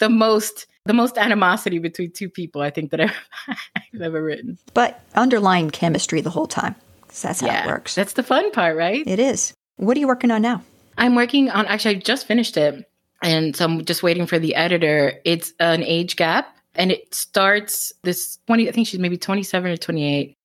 the 0.00 0.08
most 0.08 0.66
the 0.86 0.92
most 0.92 1.16
animosity 1.16 1.78
between 1.78 2.10
two 2.10 2.28
people 2.28 2.60
I 2.60 2.70
think 2.70 2.90
that 2.90 3.00
I've, 3.00 3.14
I've 3.94 4.02
ever 4.02 4.22
written. 4.22 4.58
But 4.74 5.00
underlying 5.14 5.70
chemistry 5.70 6.20
the 6.20 6.30
whole 6.30 6.48
time. 6.48 6.74
that's 7.22 7.40
how 7.40 7.46
it 7.46 7.66
works. 7.66 7.94
That's 7.94 8.14
the 8.14 8.22
fun 8.22 8.50
part, 8.50 8.76
right? 8.76 9.06
It 9.06 9.20
is. 9.20 9.54
What 9.76 9.96
are 9.96 10.00
you 10.00 10.08
working 10.08 10.30
on 10.30 10.42
now? 10.42 10.62
I'm 10.98 11.14
working 11.14 11.50
on 11.50 11.66
actually 11.66 11.96
I 11.96 11.98
just 12.00 12.26
finished 12.26 12.56
it 12.56 12.90
and 13.22 13.54
so 13.54 13.64
I'm 13.64 13.84
just 13.84 14.02
waiting 14.02 14.26
for 14.26 14.38
the 14.38 14.54
editor. 14.54 15.20
It's 15.24 15.52
an 15.60 15.82
age 15.82 16.16
gap 16.16 16.56
and 16.74 16.90
it 16.90 17.14
starts 17.14 17.92
this 18.02 18.38
20 18.46 18.68
I 18.68 18.72
think 18.72 18.88
she's 18.88 19.00
maybe 19.00 19.16
27 19.16 19.70
or 19.70 19.76
28 19.76 20.36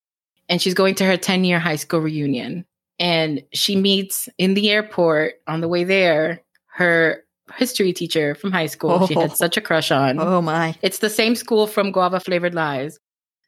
and 0.50 0.60
she's 0.60 0.74
going 0.74 0.94
to 0.96 1.04
her 1.06 1.16
10 1.16 1.44
year 1.44 1.58
high 1.58 1.76
school 1.76 2.00
reunion 2.00 2.66
and 2.98 3.42
she 3.54 3.76
meets 3.76 4.28
in 4.36 4.52
the 4.52 4.68
airport 4.70 5.36
on 5.46 5.62
the 5.62 5.68
way 5.68 5.84
there 5.84 6.42
her 6.74 7.22
history 7.56 7.92
teacher 7.94 8.34
from 8.34 8.52
high 8.52 8.66
school 8.66 9.06
she 9.06 9.16
Oh. 9.16 9.20
had 9.22 9.36
such 9.36 9.56
a 9.56 9.60
crush 9.62 9.90
on. 9.90 10.18
Oh 10.20 10.42
my. 10.42 10.74
It's 10.82 10.98
the 10.98 11.08
same 11.10 11.34
school 11.34 11.66
from 11.66 11.90
Guava 11.92 12.20
Flavored 12.20 12.54
Lies. 12.54 12.98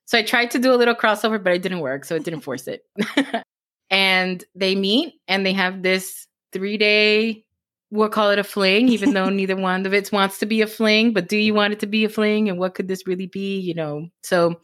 So 0.06 0.18
I 0.18 0.22
tried 0.22 0.50
to 0.52 0.58
do 0.58 0.74
a 0.74 0.76
little 0.76 0.94
crossover, 0.94 1.42
but 1.42 1.52
it 1.52 1.62
didn't 1.62 1.80
work. 1.80 2.04
So 2.04 2.16
it 2.16 2.24
didn't 2.24 2.40
force 2.40 2.66
it. 2.66 2.82
and 3.90 4.44
they 4.54 4.74
meet 4.74 5.14
and 5.28 5.44
they 5.46 5.52
have 5.52 5.82
this 5.82 6.26
three 6.52 6.76
day, 6.76 7.44
we'll 7.90 8.08
call 8.08 8.30
it 8.30 8.38
a 8.38 8.44
fling, 8.44 8.88
even 8.88 9.12
though 9.12 9.28
neither 9.30 9.56
one 9.56 9.86
of 9.86 9.94
it 9.94 10.10
wants 10.12 10.38
to 10.38 10.46
be 10.46 10.62
a 10.62 10.66
fling. 10.66 11.12
But 11.12 11.28
do 11.28 11.36
you 11.36 11.54
want 11.54 11.72
it 11.72 11.80
to 11.80 11.86
be 11.86 12.04
a 12.04 12.08
fling? 12.08 12.48
And 12.48 12.58
what 12.58 12.74
could 12.74 12.88
this 12.88 13.06
really 13.06 13.26
be? 13.26 13.60
You 13.60 13.74
know, 13.74 14.08
so 14.22 14.60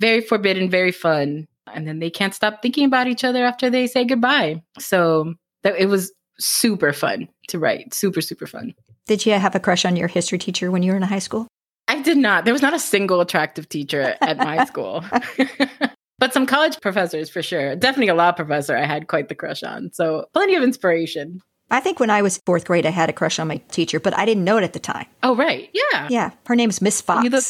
very 0.00 0.20
forbidden, 0.20 0.70
very 0.70 0.92
fun. 0.92 1.48
And 1.72 1.86
then 1.86 1.98
they 1.98 2.10
can't 2.10 2.34
stop 2.34 2.62
thinking 2.62 2.84
about 2.86 3.06
each 3.08 3.24
other 3.24 3.44
after 3.44 3.70
they 3.70 3.86
say 3.86 4.04
goodbye. 4.04 4.62
So 4.78 5.34
that 5.62 5.76
it 5.78 5.86
was 5.86 6.12
super 6.38 6.92
fun. 6.92 7.28
to 7.48 7.58
write. 7.58 7.92
Super, 7.94 8.20
super 8.20 8.46
fun. 8.46 8.74
Did 9.06 9.24
you 9.26 9.32
have 9.34 9.54
a 9.54 9.60
crush 9.60 9.84
on 9.84 9.96
your 9.96 10.08
history 10.08 10.38
teacher 10.38 10.70
when 10.70 10.82
you 10.82 10.90
were 10.92 10.96
in 10.96 11.02
high 11.02 11.18
school? 11.20 11.46
I 11.88 12.02
did 12.02 12.16
not. 12.16 12.44
There 12.44 12.52
was 12.54 12.62
not 12.62 12.74
a 12.74 12.78
single 12.78 13.20
attractive 13.20 13.68
teacher 13.68 14.16
at 14.20 14.36
my 14.38 14.64
school. 14.66 15.04
but 16.18 16.32
some 16.32 16.46
college 16.46 16.80
professors 16.80 17.30
for 17.30 17.42
sure. 17.42 17.76
Definitely 17.76 18.08
a 18.08 18.14
law 18.14 18.32
professor 18.32 18.76
I 18.76 18.84
had 18.84 19.06
quite 19.08 19.28
the 19.28 19.34
crush 19.34 19.62
on. 19.62 19.90
So 19.92 20.26
plenty 20.32 20.54
of 20.56 20.62
inspiration. 20.62 21.40
I 21.70 21.80
think 21.80 21.98
when 22.00 22.10
I 22.10 22.22
was 22.22 22.38
fourth 22.46 22.64
grade, 22.64 22.86
I 22.86 22.90
had 22.90 23.08
a 23.10 23.12
crush 23.12 23.38
on 23.38 23.48
my 23.48 23.56
teacher, 23.70 23.98
but 24.00 24.16
I 24.16 24.24
didn't 24.24 24.44
know 24.44 24.56
it 24.56 24.64
at 24.64 24.72
the 24.72 24.78
time. 24.78 25.06
Oh, 25.22 25.34
right. 25.36 25.68
Yeah. 25.92 26.06
Yeah. 26.10 26.30
Her 26.46 26.54
name's 26.56 26.80
Miss 26.80 27.00
Fox. 27.00 27.28
Look- 27.28 27.44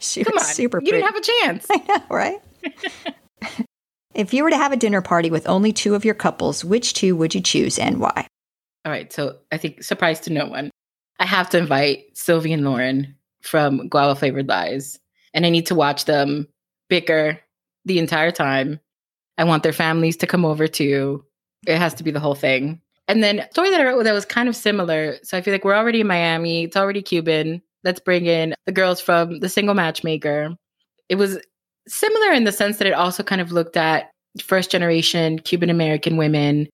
she 0.00 0.22
Come 0.22 0.34
was 0.34 0.44
on. 0.44 0.54
super 0.54 0.78
you 0.78 0.90
pretty. 0.92 1.02
didn't 1.02 1.12
have 1.12 1.16
a 1.16 1.20
chance. 1.20 1.66
I 1.70 1.76
know, 1.88 2.04
right? 2.08 2.38
If 4.14 4.34
you 4.34 4.44
were 4.44 4.50
to 4.50 4.56
have 4.56 4.72
a 4.72 4.76
dinner 4.76 5.02
party 5.02 5.30
with 5.30 5.48
only 5.48 5.72
two 5.72 5.94
of 5.94 6.04
your 6.04 6.14
couples, 6.14 6.64
which 6.64 6.94
two 6.94 7.16
would 7.16 7.34
you 7.34 7.40
choose 7.40 7.78
and 7.78 8.00
why? 8.00 8.26
All 8.84 8.92
right. 8.92 9.12
So 9.12 9.38
I 9.52 9.58
think 9.58 9.82
surprise 9.82 10.20
to 10.20 10.32
no 10.32 10.46
one. 10.46 10.70
I 11.20 11.26
have 11.26 11.50
to 11.50 11.58
invite 11.58 12.16
Sylvie 12.16 12.52
and 12.52 12.64
Lauren 12.64 13.16
from 13.42 13.88
Guava 13.88 14.14
Flavored 14.14 14.48
Lies. 14.48 14.98
And 15.34 15.44
I 15.44 15.50
need 15.50 15.66
to 15.66 15.74
watch 15.74 16.04
them 16.04 16.48
bicker 16.88 17.40
the 17.84 17.98
entire 17.98 18.30
time. 18.30 18.80
I 19.36 19.44
want 19.44 19.62
their 19.62 19.72
families 19.72 20.16
to 20.18 20.26
come 20.26 20.44
over 20.44 20.66
too. 20.66 21.24
It 21.66 21.78
has 21.78 21.94
to 21.94 22.04
be 22.04 22.10
the 22.10 22.20
whole 22.20 22.34
thing. 22.34 22.80
And 23.08 23.22
then 23.22 23.46
story 23.50 23.70
that 23.70 23.80
I 23.80 23.84
wrote 23.84 24.02
that 24.04 24.12
was 24.12 24.26
kind 24.26 24.48
of 24.48 24.56
similar. 24.56 25.16
So 25.22 25.36
I 25.36 25.40
feel 25.40 25.54
like 25.54 25.64
we're 25.64 25.74
already 25.74 26.00
in 26.00 26.06
Miami. 26.06 26.64
It's 26.64 26.76
already 26.76 27.02
Cuban. 27.02 27.62
Let's 27.84 28.00
bring 28.00 28.26
in 28.26 28.54
the 28.66 28.72
girls 28.72 29.00
from 29.00 29.40
the 29.40 29.48
single 29.48 29.74
matchmaker. 29.74 30.56
It 31.08 31.14
was 31.14 31.38
similar 31.88 32.32
in 32.32 32.44
the 32.44 32.52
sense 32.52 32.78
that 32.78 32.86
it 32.86 32.92
also 32.92 33.22
kind 33.22 33.40
of 33.40 33.52
looked 33.52 33.76
at 33.76 34.10
first 34.42 34.70
generation 34.70 35.38
Cuban 35.38 35.70
American 35.70 36.16
women 36.16 36.68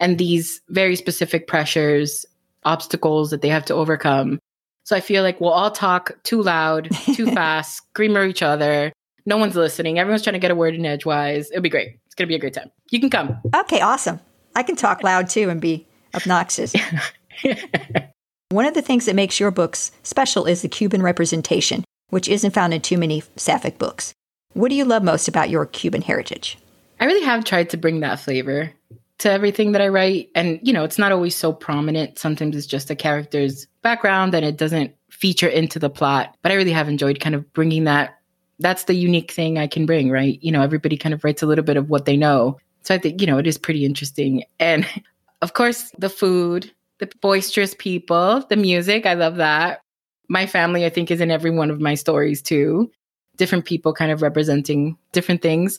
and 0.00 0.18
these 0.18 0.60
very 0.68 0.96
specific 0.96 1.46
pressures, 1.46 2.26
obstacles 2.64 3.30
that 3.30 3.42
they 3.42 3.48
have 3.48 3.64
to 3.66 3.74
overcome. 3.74 4.38
So 4.84 4.96
I 4.96 5.00
feel 5.00 5.22
like 5.22 5.40
we'll 5.40 5.50
all 5.50 5.70
talk 5.70 6.12
too 6.22 6.42
loud, 6.42 6.88
too 7.14 7.26
fast, 7.32 7.76
scream 7.76 8.16
at 8.16 8.28
each 8.28 8.42
other. 8.42 8.92
No 9.24 9.36
one's 9.36 9.56
listening. 9.56 9.98
Everyone's 9.98 10.22
trying 10.22 10.34
to 10.34 10.40
get 10.40 10.50
a 10.50 10.54
word 10.54 10.74
in 10.74 10.86
edgewise. 10.86 11.50
It'll 11.50 11.62
be 11.62 11.68
great. 11.68 11.98
It's 12.06 12.14
going 12.14 12.26
to 12.26 12.30
be 12.30 12.36
a 12.36 12.38
great 12.38 12.54
time. 12.54 12.70
You 12.90 13.00
can 13.00 13.10
come. 13.10 13.38
Okay, 13.54 13.80
awesome. 13.80 14.20
I 14.54 14.62
can 14.62 14.76
talk 14.76 15.02
loud 15.02 15.28
too 15.28 15.50
and 15.50 15.60
be 15.60 15.86
obnoxious. 16.14 16.74
One 18.50 18.64
of 18.64 18.74
the 18.74 18.82
things 18.82 19.06
that 19.06 19.16
makes 19.16 19.40
your 19.40 19.50
books 19.50 19.90
special 20.04 20.44
is 20.46 20.62
the 20.62 20.68
Cuban 20.68 21.02
representation, 21.02 21.84
which 22.10 22.28
isn't 22.28 22.52
found 22.54 22.72
in 22.72 22.80
too 22.80 22.96
many 22.96 23.22
Sapphic 23.34 23.78
books. 23.78 24.14
What 24.56 24.70
do 24.70 24.74
you 24.74 24.86
love 24.86 25.02
most 25.02 25.28
about 25.28 25.50
your 25.50 25.66
Cuban 25.66 26.00
heritage? 26.00 26.56
I 26.98 27.04
really 27.04 27.26
have 27.26 27.44
tried 27.44 27.68
to 27.70 27.76
bring 27.76 28.00
that 28.00 28.20
flavor 28.20 28.72
to 29.18 29.30
everything 29.30 29.72
that 29.72 29.82
I 29.82 29.88
write. 29.88 30.30
And, 30.34 30.58
you 30.62 30.72
know, 30.72 30.82
it's 30.82 30.96
not 30.96 31.12
always 31.12 31.36
so 31.36 31.52
prominent. 31.52 32.18
Sometimes 32.18 32.56
it's 32.56 32.66
just 32.66 32.90
a 32.90 32.96
character's 32.96 33.66
background 33.82 34.34
and 34.34 34.46
it 34.46 34.56
doesn't 34.56 34.94
feature 35.10 35.46
into 35.46 35.78
the 35.78 35.90
plot. 35.90 36.34
But 36.40 36.52
I 36.52 36.54
really 36.54 36.72
have 36.72 36.88
enjoyed 36.88 37.20
kind 37.20 37.34
of 37.34 37.52
bringing 37.52 37.84
that. 37.84 38.16
That's 38.58 38.84
the 38.84 38.94
unique 38.94 39.30
thing 39.30 39.58
I 39.58 39.66
can 39.66 39.84
bring, 39.84 40.10
right? 40.10 40.38
You 40.42 40.52
know, 40.52 40.62
everybody 40.62 40.96
kind 40.96 41.12
of 41.12 41.22
writes 41.22 41.42
a 41.42 41.46
little 41.46 41.62
bit 41.62 41.76
of 41.76 41.90
what 41.90 42.06
they 42.06 42.16
know. 42.16 42.58
So 42.80 42.94
I 42.94 42.98
think, 42.98 43.20
you 43.20 43.26
know, 43.26 43.36
it 43.36 43.46
is 43.46 43.58
pretty 43.58 43.84
interesting. 43.84 44.42
And 44.58 44.86
of 45.42 45.52
course, 45.52 45.90
the 45.98 46.08
food, 46.08 46.72
the 46.98 47.10
boisterous 47.20 47.74
people, 47.78 48.42
the 48.48 48.56
music, 48.56 49.04
I 49.04 49.12
love 49.12 49.36
that. 49.36 49.82
My 50.30 50.46
family, 50.46 50.86
I 50.86 50.88
think, 50.88 51.10
is 51.10 51.20
in 51.20 51.30
every 51.30 51.50
one 51.50 51.70
of 51.70 51.78
my 51.78 51.94
stories 51.94 52.40
too. 52.40 52.90
Different 53.36 53.64
people 53.64 53.92
kind 53.92 54.10
of 54.10 54.22
representing 54.22 54.96
different 55.12 55.42
things. 55.42 55.78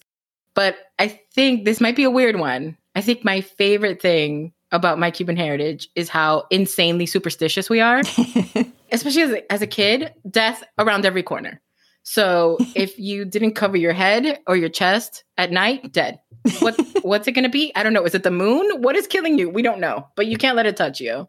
But 0.54 0.76
I 0.98 1.20
think 1.34 1.66
this 1.66 1.80
might 1.80 1.96
be 1.96 2.04
a 2.04 2.10
weird 2.10 2.40
one. 2.40 2.78
I 2.96 3.02
think 3.02 3.24
my 3.24 3.42
favorite 3.42 4.02
thing 4.02 4.54
about 4.72 5.00
my 5.00 5.12
Cuban 5.12 5.38
heritage 5.38 5.90
is 5.96 6.10
how 6.10 6.46
insanely 6.50 7.06
superstitious 7.06 7.70
we 7.70 7.80
are, 7.80 8.00
especially 8.92 9.22
as 9.22 9.32
a, 9.32 9.54
as 9.54 9.62
a 9.62 9.68
kid, 9.68 10.14
death 10.30 10.64
around 10.78 11.06
every 11.06 11.24
corner. 11.24 11.62
So 12.04 12.58
if 12.76 12.98
you 12.98 13.26
didn't 13.26 13.54
cover 13.54 13.78
your 13.78 13.94
head 13.94 14.40
or 14.48 14.56
your 14.56 14.70
chest 14.70 15.24
at 15.38 15.52
night, 15.52 15.92
dead. 15.92 16.20
What 16.60 16.80
what's 17.02 17.28
it 17.28 17.34
going 17.34 17.44
to 17.44 17.50
be? 17.50 17.72
I 17.76 17.84
don't 17.84 17.94
know. 17.94 18.06
Is 18.06 18.16
it 18.16 18.24
the 18.24 18.32
moon? 18.32 18.82
What 18.82 18.96
is 18.96 19.08
killing 19.08 19.38
you? 19.38 19.50
We 19.50 19.62
don't 19.62 19.80
know. 19.82 20.08
But 20.16 20.28
you 20.28 20.38
can't 20.38 20.56
let 20.56 20.66
it 20.66 20.78
touch 20.78 21.00
you. 21.02 21.28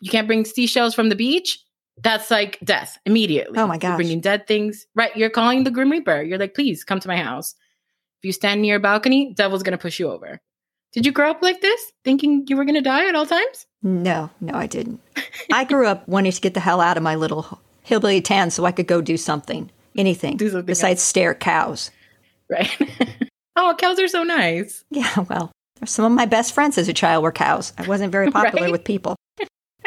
You 0.00 0.10
can't 0.10 0.26
bring 0.26 0.44
seashells 0.44 0.94
from 0.94 1.08
the 1.08 1.16
beach. 1.16 1.58
That's 2.02 2.30
like 2.30 2.58
death 2.62 2.98
immediately. 3.06 3.58
Oh 3.58 3.66
my 3.66 3.78
You're 3.82 3.96
bringing 3.96 4.20
dead 4.20 4.46
things. 4.46 4.86
Right. 4.94 5.14
You're 5.16 5.30
calling 5.30 5.64
the 5.64 5.70
Grim 5.70 5.90
Reaper. 5.90 6.22
You're 6.22 6.38
like, 6.38 6.54
please 6.54 6.84
come 6.84 7.00
to 7.00 7.08
my 7.08 7.16
house. 7.16 7.54
If 8.20 8.24
you 8.26 8.32
stand 8.32 8.62
near 8.62 8.76
a 8.76 8.80
balcony, 8.80 9.32
devil's 9.34 9.62
going 9.62 9.72
to 9.72 9.78
push 9.78 9.98
you 9.98 10.10
over. 10.10 10.40
Did 10.92 11.04
you 11.06 11.12
grow 11.12 11.30
up 11.30 11.42
like 11.42 11.60
this, 11.60 11.92
thinking 12.04 12.44
you 12.48 12.56
were 12.56 12.64
going 12.64 12.74
to 12.76 12.80
die 12.80 13.06
at 13.08 13.14
all 13.14 13.26
times? 13.26 13.66
No, 13.82 14.30
no, 14.40 14.54
I 14.54 14.66
didn't. 14.66 15.00
I 15.52 15.64
grew 15.64 15.86
up 15.86 16.06
wanting 16.08 16.32
to 16.32 16.40
get 16.40 16.54
the 16.54 16.60
hell 16.60 16.80
out 16.80 16.96
of 16.96 17.02
my 17.02 17.14
little 17.16 17.60
hillbilly 17.82 18.20
town 18.22 18.50
so 18.50 18.64
I 18.64 18.72
could 18.72 18.86
go 18.86 19.00
do 19.02 19.16
something, 19.18 19.70
anything, 19.96 20.36
Do 20.38 20.48
something 20.48 20.64
besides 20.66 21.02
stare 21.02 21.32
at 21.32 21.40
cows. 21.40 21.90
Right. 22.50 22.70
oh, 23.56 23.74
cows 23.78 23.98
are 24.00 24.08
so 24.08 24.22
nice. 24.22 24.84
Yeah, 24.90 25.24
well, 25.28 25.52
some 25.84 26.04
of 26.06 26.12
my 26.12 26.24
best 26.26 26.54
friends 26.54 26.78
as 26.78 26.88
a 26.88 26.94
child 26.94 27.22
were 27.22 27.32
cows. 27.32 27.72
I 27.76 27.86
wasn't 27.86 28.12
very 28.12 28.30
popular 28.32 28.64
Right? 28.64 28.72
with 28.72 28.84
people. 28.84 29.16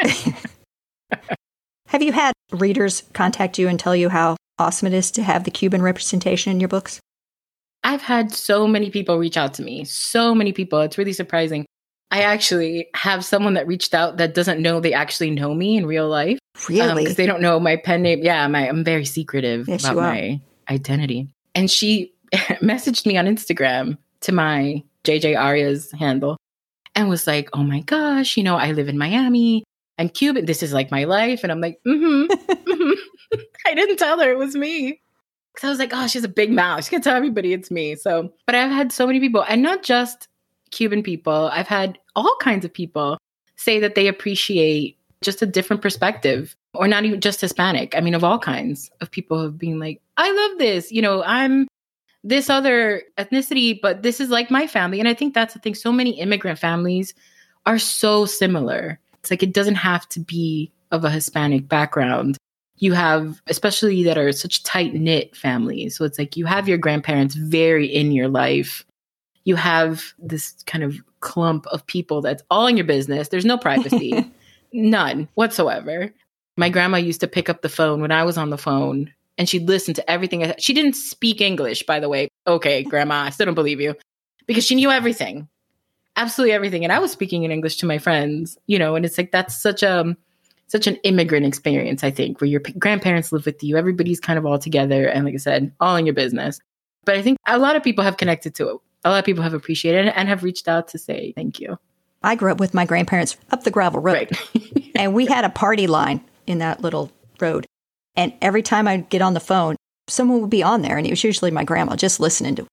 have 1.90 2.02
you 2.02 2.12
had 2.12 2.32
readers 2.52 3.02
contact 3.14 3.58
you 3.58 3.66
and 3.66 3.78
tell 3.78 3.96
you 3.96 4.08
how 4.08 4.36
awesome 4.60 4.86
it 4.86 4.94
is 4.94 5.10
to 5.10 5.24
have 5.24 5.42
the 5.42 5.50
Cuban 5.50 5.82
representation 5.82 6.52
in 6.52 6.60
your 6.60 6.68
books? 6.68 7.00
I've 7.82 8.02
had 8.02 8.32
so 8.32 8.68
many 8.68 8.90
people 8.90 9.18
reach 9.18 9.36
out 9.36 9.54
to 9.54 9.62
me. 9.62 9.84
So 9.84 10.32
many 10.32 10.52
people. 10.52 10.80
It's 10.82 10.98
really 10.98 11.12
surprising. 11.12 11.66
I 12.12 12.22
actually 12.22 12.86
have 12.94 13.24
someone 13.24 13.54
that 13.54 13.66
reached 13.66 13.92
out 13.92 14.18
that 14.18 14.34
doesn't 14.34 14.62
know 14.62 14.78
they 14.78 14.92
actually 14.92 15.30
know 15.30 15.52
me 15.52 15.76
in 15.76 15.84
real 15.84 16.08
life. 16.08 16.38
Um, 16.68 16.74
really? 16.76 17.02
Because 17.02 17.16
they 17.16 17.26
don't 17.26 17.42
know 17.42 17.58
my 17.58 17.74
pen 17.74 18.02
name. 18.02 18.20
Yeah, 18.22 18.46
my, 18.46 18.68
I'm 18.68 18.84
very 18.84 19.04
secretive 19.04 19.68
Yes, 19.68 19.82
about 19.82 19.96
my 19.96 20.40
identity. 20.68 21.26
And 21.56 21.68
she 21.68 22.14
messaged 22.32 23.04
me 23.04 23.16
on 23.16 23.26
Instagram 23.26 23.98
to 24.20 24.32
my 24.32 24.84
JJ 25.02 25.36
Arias 25.36 25.90
handle 25.90 26.36
and 26.94 27.08
was 27.08 27.26
like, 27.26 27.48
oh 27.52 27.64
my 27.64 27.80
gosh, 27.80 28.36
you 28.36 28.44
know, 28.44 28.56
I 28.56 28.70
live 28.70 28.88
in 28.88 28.96
Miami. 28.96 29.64
I'm 30.00 30.08
Cuban. 30.08 30.46
This 30.46 30.62
is 30.62 30.72
like 30.72 30.90
my 30.90 31.04
life. 31.04 31.42
And 31.42 31.52
I'm 31.52 31.60
like, 31.60 31.78
mm 31.86 32.26
hmm. 32.26 33.38
I 33.66 33.74
didn't 33.74 33.98
tell 33.98 34.18
her 34.18 34.30
it 34.30 34.38
was 34.38 34.56
me. 34.56 35.02
Because 35.52 35.66
I 35.66 35.70
was 35.70 35.78
like, 35.78 35.90
oh, 35.92 36.06
she's 36.06 36.24
a 36.24 36.28
big 36.28 36.50
mouth. 36.50 36.84
She 36.84 36.90
can 36.90 37.02
tell 37.02 37.14
everybody 37.14 37.52
it's 37.52 37.70
me. 37.70 37.96
So, 37.96 38.32
but 38.46 38.54
I've 38.54 38.70
had 38.70 38.92
so 38.92 39.06
many 39.06 39.20
people, 39.20 39.44
and 39.46 39.62
not 39.62 39.82
just 39.82 40.28
Cuban 40.70 41.02
people, 41.02 41.50
I've 41.52 41.68
had 41.68 41.98
all 42.16 42.34
kinds 42.40 42.64
of 42.64 42.72
people 42.72 43.18
say 43.56 43.78
that 43.80 43.94
they 43.94 44.06
appreciate 44.06 44.96
just 45.22 45.42
a 45.42 45.46
different 45.46 45.82
perspective, 45.82 46.56
or 46.72 46.88
not 46.88 47.04
even 47.04 47.20
just 47.20 47.40
Hispanic. 47.40 47.94
I 47.94 48.00
mean, 48.00 48.14
of 48.14 48.24
all 48.24 48.38
kinds 48.38 48.90
of 49.00 49.10
people 49.10 49.42
have 49.42 49.58
been 49.58 49.78
like, 49.78 50.00
I 50.16 50.32
love 50.32 50.58
this. 50.58 50.90
You 50.90 51.02
know, 51.02 51.22
I'm 51.24 51.68
this 52.22 52.48
other 52.48 53.02
ethnicity, 53.18 53.78
but 53.80 54.02
this 54.02 54.20
is 54.20 54.30
like 54.30 54.50
my 54.50 54.66
family. 54.66 55.00
And 55.00 55.08
I 55.08 55.14
think 55.14 55.34
that's 55.34 55.52
the 55.52 55.60
thing. 55.60 55.74
So 55.74 55.92
many 55.92 56.18
immigrant 56.20 56.58
families 56.58 57.12
are 57.66 57.78
so 57.78 58.24
similar. 58.24 58.99
It's 59.20 59.30
like 59.30 59.42
it 59.42 59.52
doesn't 59.52 59.76
have 59.76 60.08
to 60.10 60.20
be 60.20 60.72
of 60.90 61.04
a 61.04 61.10
Hispanic 61.10 61.68
background. 61.68 62.36
You 62.76 62.92
have, 62.94 63.40
especially 63.46 64.02
that 64.04 64.18
are 64.18 64.32
such 64.32 64.62
tight 64.62 64.94
knit 64.94 65.36
families. 65.36 65.96
So 65.96 66.04
it's 66.04 66.18
like 66.18 66.36
you 66.36 66.46
have 66.46 66.68
your 66.68 66.78
grandparents 66.78 67.34
very 67.34 67.86
in 67.86 68.12
your 68.12 68.28
life. 68.28 68.84
You 69.44 69.56
have 69.56 70.12
this 70.18 70.54
kind 70.66 70.82
of 70.82 70.96
clump 71.20 71.66
of 71.66 71.86
people 71.86 72.22
that's 72.22 72.42
all 72.50 72.66
in 72.66 72.76
your 72.76 72.86
business. 72.86 73.28
There's 73.28 73.44
no 73.44 73.58
privacy, 73.58 74.32
none 74.72 75.28
whatsoever. 75.34 76.12
My 76.56 76.70
grandma 76.70 76.96
used 76.96 77.20
to 77.20 77.28
pick 77.28 77.48
up 77.48 77.62
the 77.62 77.68
phone 77.68 78.00
when 78.00 78.12
I 78.12 78.24
was 78.24 78.38
on 78.38 78.50
the 78.50 78.58
phone 78.58 79.12
and 79.38 79.48
she'd 79.48 79.68
listen 79.68 79.94
to 79.94 80.10
everything. 80.10 80.52
She 80.58 80.72
didn't 80.72 80.94
speak 80.94 81.40
English, 81.40 81.84
by 81.84 82.00
the 82.00 82.08
way. 82.08 82.28
Okay, 82.46 82.82
grandma, 82.82 83.22
I 83.22 83.30
still 83.30 83.46
don't 83.46 83.54
believe 83.54 83.80
you 83.80 83.94
because 84.46 84.64
she 84.64 84.74
knew 84.74 84.90
everything, 84.90 85.48
absolutely 86.20 86.52
everything. 86.52 86.84
And 86.84 86.92
I 86.92 86.98
was 86.98 87.10
speaking 87.10 87.44
in 87.44 87.50
English 87.50 87.76
to 87.76 87.86
my 87.86 87.98
friends, 87.98 88.58
you 88.66 88.78
know, 88.78 88.94
and 88.94 89.04
it's 89.04 89.16
like 89.16 89.32
that's 89.32 89.60
such 89.60 89.82
a 89.82 90.16
such 90.68 90.86
an 90.86 90.96
immigrant 91.02 91.46
experience, 91.46 92.04
I 92.04 92.12
think, 92.12 92.40
where 92.40 92.48
your 92.48 92.60
p- 92.60 92.72
grandparents 92.74 93.32
live 93.32 93.44
with 93.44 93.62
you, 93.62 93.76
everybody's 93.76 94.20
kind 94.20 94.38
of 94.38 94.46
all 94.46 94.58
together, 94.58 95.08
and 95.08 95.24
like 95.24 95.34
I 95.34 95.38
said, 95.38 95.72
all 95.80 95.96
in 95.96 96.06
your 96.06 96.14
business. 96.14 96.60
But 97.04 97.16
I 97.16 97.22
think 97.22 97.38
a 97.46 97.58
lot 97.58 97.74
of 97.74 97.82
people 97.82 98.04
have 98.04 98.18
connected 98.18 98.54
to 98.56 98.68
it. 98.68 98.76
A 99.04 99.10
lot 99.10 99.18
of 99.18 99.24
people 99.24 99.42
have 99.42 99.54
appreciated 99.54 100.06
it 100.06 100.14
and 100.14 100.28
have 100.28 100.44
reached 100.44 100.68
out 100.68 100.88
to 100.88 100.98
say 100.98 101.32
thank 101.34 101.58
you. 101.58 101.78
I 102.22 102.34
grew 102.34 102.52
up 102.52 102.60
with 102.60 102.74
my 102.74 102.84
grandparents 102.84 103.36
up 103.50 103.64
the 103.64 103.70
gravel 103.70 104.00
road. 104.00 104.30
Right. 104.54 104.90
and 104.94 105.14
we 105.14 105.26
had 105.26 105.44
a 105.44 105.50
party 105.50 105.86
line 105.86 106.22
in 106.46 106.58
that 106.58 106.82
little 106.82 107.10
road. 107.40 107.66
And 108.14 108.34
every 108.42 108.62
time 108.62 108.86
I'd 108.86 109.08
get 109.08 109.22
on 109.22 109.32
the 109.32 109.40
phone, 109.40 109.76
someone 110.08 110.40
would 110.42 110.50
be 110.50 110.62
on 110.62 110.82
there, 110.82 110.98
and 110.98 111.06
it 111.06 111.10
was 111.10 111.24
usually 111.24 111.50
my 111.50 111.64
grandma 111.64 111.96
just 111.96 112.20
listening 112.20 112.56
to 112.56 112.62
yeah. 112.62 112.68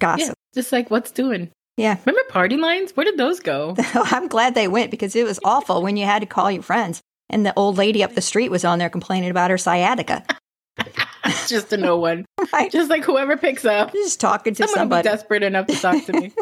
gossip. 0.00 0.34
Just 0.54 0.70
like 0.70 0.90
what's 0.90 1.10
doing. 1.10 1.50
Yeah. 1.76 1.98
Remember 2.04 2.28
party 2.30 2.56
lines? 2.56 2.92
Where 2.96 3.04
did 3.04 3.18
those 3.18 3.40
go? 3.40 3.74
Oh, 3.96 4.06
I'm 4.10 4.28
glad 4.28 4.54
they 4.54 4.68
went 4.68 4.90
because 4.90 5.14
it 5.16 5.24
was 5.24 5.40
awful 5.44 5.82
when 5.82 5.96
you 5.96 6.04
had 6.04 6.20
to 6.20 6.26
call 6.26 6.50
your 6.50 6.62
friends. 6.62 7.00
And 7.30 7.44
the 7.46 7.54
old 7.56 7.76
lady 7.78 8.02
up 8.04 8.14
the 8.14 8.20
street 8.20 8.50
was 8.50 8.64
on 8.64 8.78
there 8.78 8.90
complaining 8.90 9.30
about 9.30 9.50
her 9.50 9.58
sciatica. 9.58 10.24
Just 11.48 11.70
to 11.70 11.76
no 11.76 11.96
one. 11.96 12.24
Right? 12.52 12.70
Just 12.70 12.90
like 12.90 13.04
whoever 13.04 13.36
picks 13.36 13.64
up. 13.64 13.92
Just 13.92 14.20
talking 14.20 14.54
to 14.54 14.68
Someone 14.68 14.88
will 14.90 14.96
be 14.98 15.02
somebody. 15.02 15.08
desperate 15.08 15.42
enough 15.42 15.66
to 15.66 15.74
talk 15.74 16.04
to 16.04 16.12
me. 16.12 16.32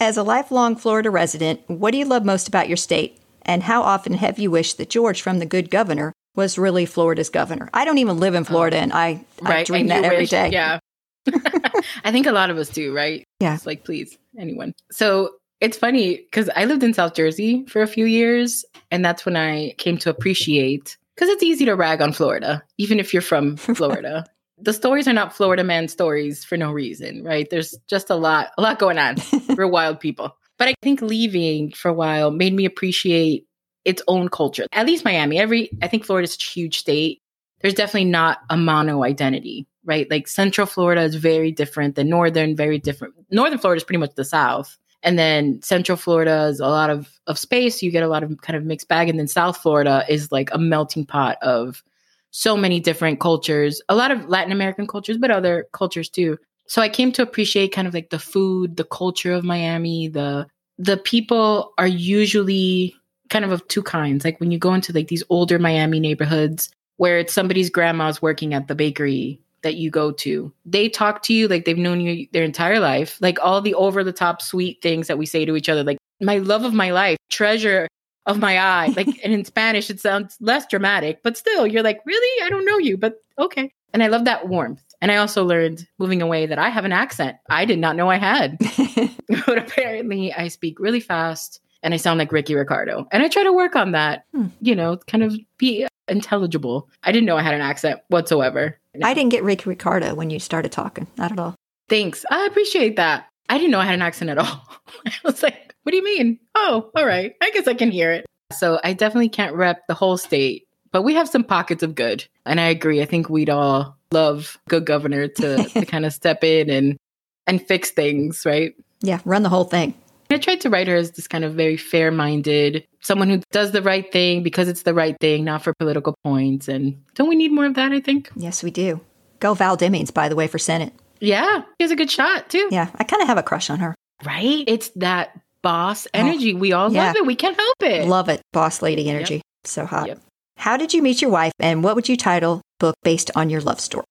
As 0.00 0.16
a 0.16 0.22
lifelong 0.22 0.76
Florida 0.76 1.10
resident, 1.10 1.60
what 1.66 1.90
do 1.90 1.98
you 1.98 2.04
love 2.06 2.24
most 2.24 2.48
about 2.48 2.68
your 2.68 2.76
state? 2.76 3.18
And 3.42 3.64
how 3.64 3.82
often 3.82 4.14
have 4.14 4.38
you 4.38 4.50
wished 4.50 4.78
that 4.78 4.88
George 4.88 5.20
from 5.20 5.40
The 5.40 5.46
Good 5.46 5.68
Governor 5.70 6.12
was 6.36 6.56
really 6.56 6.86
Florida's 6.86 7.28
governor? 7.28 7.68
I 7.74 7.84
don't 7.84 7.98
even 7.98 8.18
live 8.18 8.34
in 8.34 8.42
oh. 8.42 8.44
Florida, 8.44 8.78
and 8.78 8.92
I, 8.92 9.24
I 9.42 9.64
dream 9.64 9.90
and 9.90 9.90
that 9.90 10.04
every 10.04 10.18
wish- 10.18 10.30
day. 10.30 10.50
Yeah. 10.52 10.78
I 12.04 12.10
think 12.12 12.26
a 12.26 12.32
lot 12.32 12.50
of 12.50 12.58
us 12.58 12.68
do, 12.68 12.94
right? 12.94 13.24
Yeah. 13.40 13.54
It's 13.54 13.66
like, 13.66 13.84
please, 13.84 14.16
anyone. 14.38 14.74
So 14.90 15.30
it's 15.60 15.76
funny 15.78 16.16
because 16.16 16.50
I 16.56 16.64
lived 16.64 16.82
in 16.82 16.94
South 16.94 17.14
Jersey 17.14 17.64
for 17.68 17.82
a 17.82 17.86
few 17.86 18.04
years, 18.04 18.64
and 18.90 19.04
that's 19.04 19.24
when 19.24 19.36
I 19.36 19.74
came 19.78 19.96
to 19.98 20.10
appreciate 20.10 20.96
because 21.14 21.28
it's 21.28 21.42
easy 21.42 21.64
to 21.66 21.74
rag 21.74 22.00
on 22.02 22.12
Florida, 22.12 22.62
even 22.78 22.98
if 22.98 23.12
you're 23.12 23.22
from 23.22 23.56
Florida. 23.58 24.24
the 24.58 24.72
stories 24.72 25.06
are 25.06 25.12
not 25.12 25.34
Florida 25.34 25.62
man 25.62 25.88
stories 25.88 26.44
for 26.44 26.56
no 26.56 26.72
reason, 26.72 27.22
right? 27.22 27.48
There's 27.50 27.76
just 27.88 28.10
a 28.10 28.16
lot, 28.16 28.48
a 28.58 28.62
lot 28.62 28.78
going 28.78 28.98
on. 28.98 29.16
We're 29.56 29.68
wild 29.68 30.00
people. 30.00 30.36
But 30.58 30.68
I 30.68 30.74
think 30.82 31.02
leaving 31.02 31.72
for 31.72 31.88
a 31.88 31.94
while 31.94 32.30
made 32.30 32.54
me 32.54 32.64
appreciate 32.64 33.46
its 33.84 34.02
own 34.06 34.28
culture. 34.28 34.66
At 34.72 34.86
least 34.86 35.04
Miami. 35.04 35.38
Every 35.38 35.70
I 35.82 35.88
think 35.88 36.04
Florida's 36.04 36.36
a 36.36 36.42
huge 36.42 36.78
state. 36.78 37.20
There's 37.60 37.74
definitely 37.74 38.10
not 38.10 38.38
a 38.50 38.56
mono 38.56 39.04
identity, 39.04 39.66
right? 39.84 40.10
Like 40.10 40.28
Central 40.28 40.66
Florida 40.66 41.02
is 41.02 41.14
very 41.14 41.52
different 41.52 41.94
than 41.96 42.08
Northern, 42.08 42.56
very 42.56 42.78
different. 42.78 43.14
Northern 43.30 43.58
Florida 43.58 43.78
is 43.78 43.84
pretty 43.84 43.98
much 43.98 44.14
the 44.14 44.24
South. 44.24 44.78
And 45.02 45.18
then 45.18 45.60
Central 45.62 45.96
Florida 45.96 46.44
is 46.44 46.60
a 46.60 46.68
lot 46.68 46.90
of, 46.90 47.08
of 47.26 47.38
space. 47.38 47.82
You 47.82 47.90
get 47.90 48.04
a 48.04 48.08
lot 48.08 48.22
of 48.22 48.40
kind 48.40 48.56
of 48.56 48.64
mixed 48.64 48.88
bag. 48.88 49.08
And 49.08 49.18
then 49.18 49.26
South 49.26 49.56
Florida 49.56 50.04
is 50.08 50.30
like 50.30 50.50
a 50.52 50.58
melting 50.58 51.06
pot 51.06 51.38
of 51.42 51.82
so 52.30 52.56
many 52.56 52.80
different 52.80 53.20
cultures, 53.20 53.82
a 53.88 53.94
lot 53.94 54.10
of 54.10 54.28
Latin 54.28 54.52
American 54.52 54.86
cultures, 54.86 55.18
but 55.18 55.30
other 55.30 55.66
cultures 55.72 56.08
too. 56.08 56.38
So 56.66 56.80
I 56.80 56.88
came 56.88 57.12
to 57.12 57.22
appreciate 57.22 57.72
kind 57.72 57.86
of 57.86 57.94
like 57.94 58.10
the 58.10 58.18
food, 58.18 58.76
the 58.76 58.84
culture 58.84 59.32
of 59.32 59.44
Miami, 59.44 60.08
the 60.08 60.46
the 60.78 60.96
people 60.96 61.74
are 61.76 61.86
usually 61.86 62.96
kind 63.28 63.44
of 63.44 63.52
of 63.52 63.66
two 63.68 63.82
kinds. 63.82 64.24
Like 64.24 64.40
when 64.40 64.50
you 64.50 64.58
go 64.58 64.72
into 64.72 64.92
like 64.92 65.08
these 65.08 65.22
older 65.28 65.58
Miami 65.58 66.00
neighborhoods 66.00 66.70
where 66.96 67.18
it's 67.18 67.32
somebody's 67.32 67.70
grandma's 67.70 68.22
working 68.22 68.54
at 68.54 68.68
the 68.68 68.74
bakery 68.74 69.40
that 69.62 69.74
you 69.76 69.90
go 69.90 70.12
to. 70.12 70.52
They 70.64 70.88
talk 70.88 71.22
to 71.24 71.32
you 71.32 71.48
like 71.48 71.64
they've 71.64 71.78
known 71.78 72.00
you 72.00 72.26
their 72.32 72.44
entire 72.44 72.80
life. 72.80 73.18
Like 73.20 73.38
all 73.40 73.60
the 73.60 73.74
over 73.74 74.02
the 74.04 74.12
top 74.12 74.42
sweet 74.42 74.82
things 74.82 75.06
that 75.08 75.18
we 75.18 75.26
say 75.26 75.44
to 75.44 75.56
each 75.56 75.68
other 75.68 75.82
like 75.84 75.98
my 76.20 76.38
love 76.38 76.64
of 76.64 76.72
my 76.74 76.90
life, 76.92 77.16
treasure 77.30 77.88
of 78.26 78.38
my 78.38 78.58
eye. 78.58 78.92
Like 78.96 79.08
and 79.24 79.32
in 79.32 79.44
Spanish 79.44 79.90
it 79.90 80.00
sounds 80.00 80.36
less 80.40 80.66
dramatic, 80.66 81.22
but 81.22 81.36
still 81.36 81.66
you're 81.66 81.82
like, 81.82 82.00
"Really? 82.06 82.44
I 82.44 82.48
don't 82.50 82.64
know 82.66 82.78
you, 82.78 82.96
but 82.96 83.22
okay." 83.38 83.72
And 83.92 84.02
I 84.02 84.06
love 84.08 84.24
that 84.24 84.48
warmth. 84.48 84.82
And 85.02 85.10
I 85.10 85.16
also 85.16 85.44
learned 85.44 85.86
moving 85.98 86.22
away 86.22 86.46
that 86.46 86.58
I 86.58 86.68
have 86.70 86.84
an 86.84 86.92
accent 86.92 87.36
I 87.50 87.64
did 87.64 87.78
not 87.78 87.96
know 87.96 88.08
I 88.08 88.16
had. 88.18 88.56
but 89.46 89.58
apparently 89.58 90.32
I 90.32 90.48
speak 90.48 90.78
really 90.78 91.00
fast 91.00 91.60
and 91.82 91.92
I 91.92 91.96
sound 91.96 92.18
like 92.18 92.30
Ricky 92.32 92.54
Ricardo. 92.54 93.06
And 93.10 93.22
I 93.22 93.28
try 93.28 93.42
to 93.42 93.52
work 93.52 93.74
on 93.74 93.92
that, 93.92 94.24
Hmm. 94.32 94.46
you 94.60 94.76
know, 94.76 94.96
kind 94.96 95.24
of 95.24 95.36
be 95.58 95.86
intelligible. 96.08 96.88
I 97.02 97.10
didn't 97.12 97.26
know 97.26 97.36
I 97.36 97.42
had 97.42 97.54
an 97.54 97.60
accent 97.60 98.00
whatsoever. 98.08 98.78
I 99.02 99.14
didn't 99.14 99.30
get 99.30 99.42
Ricky 99.42 99.68
Ricardo 99.68 100.14
when 100.14 100.30
you 100.30 100.38
started 100.38 100.72
talking. 100.72 101.06
Not 101.16 101.32
at 101.32 101.38
all. 101.38 101.54
Thanks. 101.88 102.24
I 102.30 102.46
appreciate 102.46 102.96
that. 102.96 103.26
I 103.48 103.58
didn't 103.58 103.70
know 103.70 103.80
I 103.80 103.84
had 103.84 103.94
an 103.94 104.02
accent 104.02 104.30
at 104.30 104.38
all. 104.38 104.68
I 105.06 105.12
was 105.24 105.42
like, 105.42 105.74
what 105.82 105.90
do 105.90 105.96
you 105.96 106.04
mean? 106.04 106.38
Oh, 106.54 106.90
all 106.94 107.06
right. 107.06 107.34
I 107.42 107.50
guess 107.50 107.66
I 107.66 107.74
can 107.74 107.90
hear 107.90 108.12
it. 108.12 108.26
So 108.52 108.80
I 108.84 108.92
definitely 108.92 109.28
can't 109.28 109.54
rep 109.54 109.86
the 109.88 109.94
whole 109.94 110.16
state, 110.16 110.66
but 110.90 111.02
we 111.02 111.14
have 111.14 111.28
some 111.28 111.44
pockets 111.44 111.82
of 111.82 111.94
good. 111.94 112.26
And 112.44 112.60
I 112.60 112.68
agree. 112.68 113.02
I 113.02 113.04
think 113.06 113.28
we'd 113.28 113.50
all 113.50 113.96
love 114.10 114.58
good 114.68 114.84
governor 114.84 115.28
to, 115.28 115.64
to 115.64 115.86
kind 115.86 116.06
of 116.06 116.12
step 116.12 116.44
in 116.44 116.70
and 116.70 116.98
and 117.46 117.60
fix 117.66 117.90
things, 117.90 118.44
right? 118.46 118.74
Yeah, 119.00 119.18
run 119.24 119.42
the 119.42 119.48
whole 119.48 119.64
thing. 119.64 119.94
I 120.32 120.38
tried 120.38 120.60
to 120.62 120.70
write 120.70 120.88
her 120.88 120.96
as 120.96 121.12
this 121.12 121.28
kind 121.28 121.44
of 121.44 121.54
very 121.54 121.76
fair 121.76 122.10
minded, 122.10 122.84
someone 123.00 123.28
who 123.28 123.40
does 123.50 123.72
the 123.72 123.82
right 123.82 124.10
thing 124.12 124.42
because 124.42 124.68
it's 124.68 124.82
the 124.82 124.94
right 124.94 125.16
thing, 125.20 125.44
not 125.44 125.62
for 125.62 125.74
political 125.74 126.14
points. 126.24 126.68
And 126.68 127.02
don't 127.14 127.28
we 127.28 127.36
need 127.36 127.52
more 127.52 127.66
of 127.66 127.74
that? 127.74 127.92
I 127.92 128.00
think. 128.00 128.30
Yes, 128.36 128.62
we 128.62 128.70
do. 128.70 129.00
Go 129.40 129.54
Val 129.54 129.76
Demings, 129.76 130.12
by 130.12 130.28
the 130.28 130.36
way, 130.36 130.46
for 130.46 130.58
Senate. 130.58 130.92
Yeah, 131.20 131.62
he 131.78 131.84
has 131.84 131.90
a 131.90 131.96
good 131.96 132.10
shot 132.10 132.50
too. 132.50 132.68
Yeah, 132.70 132.90
I 132.96 133.04
kind 133.04 133.22
of 133.22 133.28
have 133.28 133.38
a 133.38 133.42
crush 133.42 133.70
on 133.70 133.78
her. 133.80 133.94
Right? 134.24 134.64
It's 134.66 134.90
that 134.96 135.38
boss 135.62 136.06
energy. 136.14 136.54
Oh, 136.54 136.58
we 136.58 136.72
all 136.72 136.88
Oh, 136.88 136.92
yeah. 136.92 137.06
love 137.08 137.16
it. 137.16 137.26
We 137.26 137.36
can't 137.36 137.56
help 137.56 137.82
it. 137.82 138.06
Love 138.08 138.28
it. 138.28 138.40
Boss 138.52 138.82
lady 138.82 139.08
energy. 139.08 139.42
So 139.64 139.86
hot. 139.86 140.08
Yep. 140.08 140.20
How 140.56 140.76
did 140.76 140.92
you 140.94 141.02
meet 141.02 141.22
your 141.22 141.30
wife 141.30 141.52
and 141.60 141.82
what 141.84 141.94
would 141.96 142.08
you 142.08 142.16
title 142.16 142.60
book 142.78 142.94
based 143.04 143.30
on 143.34 143.50
your 143.50 143.60
love 143.60 143.80
story? 143.80 144.04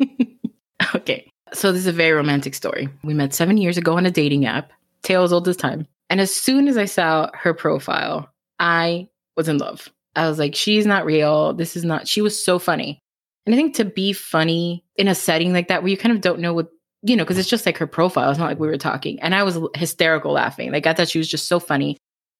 okay. 0.94 1.28
So 1.52 1.72
this 1.72 1.80
is 1.80 1.86
a 1.86 1.92
very 1.92 2.12
romantic 2.12 2.54
story. 2.54 2.88
We 3.02 3.14
met 3.14 3.34
seven 3.34 3.56
years 3.56 3.78
ago 3.78 3.96
on 3.96 4.06
a 4.06 4.10
dating 4.10 4.44
app, 4.46 4.70
tales 5.02 5.32
old 5.32 5.48
as 5.48 5.56
time. 5.56 5.86
And 6.10 6.20
as 6.20 6.34
soon 6.34 6.68
as 6.68 6.76
I 6.76 6.86
saw 6.86 7.30
her 7.34 7.54
profile, 7.54 8.30
I 8.58 9.08
was 9.36 9.48
in 9.48 9.58
love. 9.58 9.88
I 10.16 10.28
was 10.28 10.38
like, 10.38 10.54
she's 10.54 10.86
not 10.86 11.04
real. 11.04 11.52
This 11.54 11.76
is 11.76 11.84
not, 11.84 12.08
she 12.08 12.20
was 12.20 12.42
so 12.42 12.58
funny. 12.58 13.00
And 13.46 13.54
I 13.54 13.58
think 13.58 13.74
to 13.76 13.84
be 13.84 14.12
funny 14.12 14.84
in 14.96 15.08
a 15.08 15.14
setting 15.14 15.52
like 15.52 15.68
that 15.68 15.82
where 15.82 15.90
you 15.90 15.96
kind 15.96 16.14
of 16.14 16.20
don't 16.20 16.40
know 16.40 16.52
what, 16.52 16.68
you 17.02 17.14
know, 17.14 17.24
because 17.24 17.38
it's 17.38 17.48
just 17.48 17.66
like 17.66 17.78
her 17.78 17.86
profile. 17.86 18.30
It's 18.30 18.38
not 18.38 18.48
like 18.48 18.58
we 18.58 18.66
were 18.66 18.76
talking. 18.76 19.20
And 19.20 19.34
I 19.34 19.42
was 19.42 19.58
hysterical 19.74 20.32
laughing. 20.32 20.72
Like 20.72 20.86
I 20.86 20.92
thought 20.92 21.08
she 21.08 21.18
was 21.18 21.28
just 21.28 21.46
so 21.46 21.60
funny. 21.60 21.96